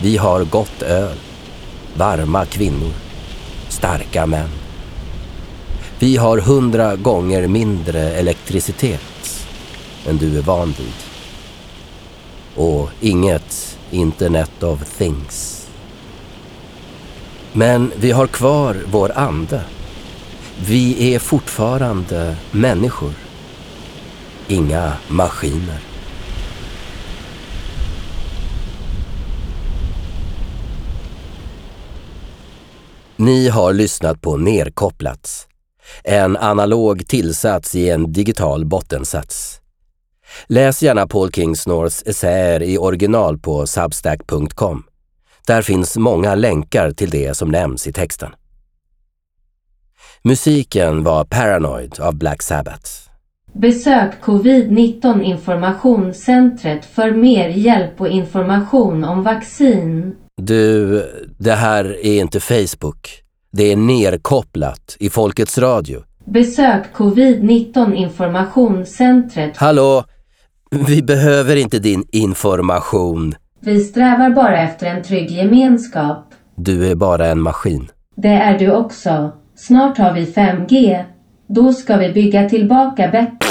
Vi 0.02 0.17
har 0.17 0.43
gott 0.43 0.82
öl, 0.82 1.17
varma 1.93 2.45
kvinnor, 2.45 2.93
starka 3.69 4.26
män. 4.26 4.50
Vi 6.00 6.17
har 6.17 6.38
hundra 6.38 6.95
gånger 6.95 7.48
mindre 7.48 8.00
elektricitet 8.00 9.45
än 10.08 10.17
du 10.17 10.38
är 10.38 10.41
van 10.41 10.74
vid. 10.78 10.93
Och 12.56 12.89
inget 13.02 13.78
Internet 13.91 14.63
of 14.63 14.98
Things. 14.98 15.67
Men 17.54 17.91
vi 17.95 18.12
har 18.12 18.28
kvar 18.28 18.78
vår 18.91 19.12
ande. 19.17 19.62
Vi 20.67 21.13
är 21.13 21.19
fortfarande 21.19 22.36
människor. 22.52 23.29
Inga 24.52 24.94
maskiner. 25.08 25.80
Ni 33.16 33.50
har 33.50 33.74
lyssnat 33.74 34.22
på 34.22 34.38
Nerkopplats. 34.38 35.48
En 36.04 36.38
analog 36.38 37.08
tillsats 37.08 37.76
i 37.76 37.90
en 37.90 38.14
digital 38.14 38.66
bottensats. 38.66 39.62
Läs 40.48 40.84
gärna 40.84 41.08
Paul 41.08 41.32
Kingsnors 41.32 42.04
essäer 42.06 42.64
i 42.64 42.78
original 42.78 43.38
på 43.38 43.68
substack.com. 43.68 44.84
Där 45.48 45.62
finns 45.62 45.98
många 45.98 46.36
länkar 46.36 46.92
till 46.92 47.10
det 47.10 47.38
som 47.38 47.52
nämns 47.52 47.88
i 47.88 47.94
texten. 47.94 48.30
Musiken 50.24 51.04
var 51.04 51.26
Paranoid 51.26 52.00
av 52.00 52.16
Black 52.16 52.42
Sabbath. 52.42 53.09
Besök 53.54 54.12
covid-19 54.22 55.22
informationscentret 55.22 56.86
för 56.86 57.12
mer 57.12 57.50
hjälp 57.50 58.02
och 58.02 58.08
information 58.08 59.04
om 59.04 59.24
vaccin. 59.24 60.16
Du, 60.38 61.04
det 61.38 61.54
här 61.54 62.06
är 62.06 62.20
inte 62.20 62.40
Facebook. 62.40 63.24
Det 63.52 63.72
är 63.72 63.76
nerkopplat 63.76 64.98
i 65.00 65.10
Folkets 65.10 65.58
Radio. 65.58 66.00
Besök 66.26 66.84
covid-19 66.94 67.94
informationscentret. 67.94 69.58
Hallå? 69.58 70.04
Vi 70.88 71.04
behöver 71.04 71.56
inte 71.56 71.80
din 71.80 72.04
information. 72.12 73.36
Vi 73.60 73.80
strävar 73.80 74.30
bara 74.30 74.62
efter 74.62 74.88
en 74.88 75.04
trygg 75.04 75.32
gemenskap. 75.32 76.34
Du 76.56 76.92
är 76.92 76.96
bara 76.96 77.28
en 77.28 77.42
maskin. 77.42 77.92
Det 78.16 78.28
är 78.28 78.60
du 78.60 78.72
också. 78.72 79.32
Snart 79.56 79.98
har 79.98 80.14
vi 80.14 80.26
5G. 80.26 81.04
Då 81.52 81.74
ska 81.74 81.98
vi 81.98 82.14
bygga 82.14 82.50
tillbaka 82.50 83.08
bättre. 83.08 83.50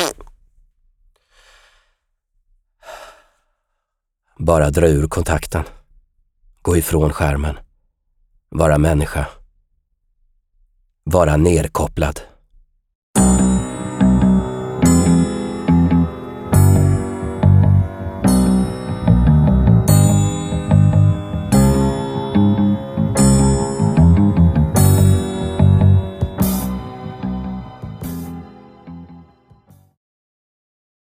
Bara 4.39 4.71
dra 4.71 4.87
ur 4.89 5.09
kontakten. 5.09 5.65
Gå 6.63 6.77
ifrån 6.77 7.13
skärmen. 7.13 7.59
Vara 8.49 8.79
människa. 8.79 9.27
Vara 11.05 11.37
nerkopplad. 11.37 12.21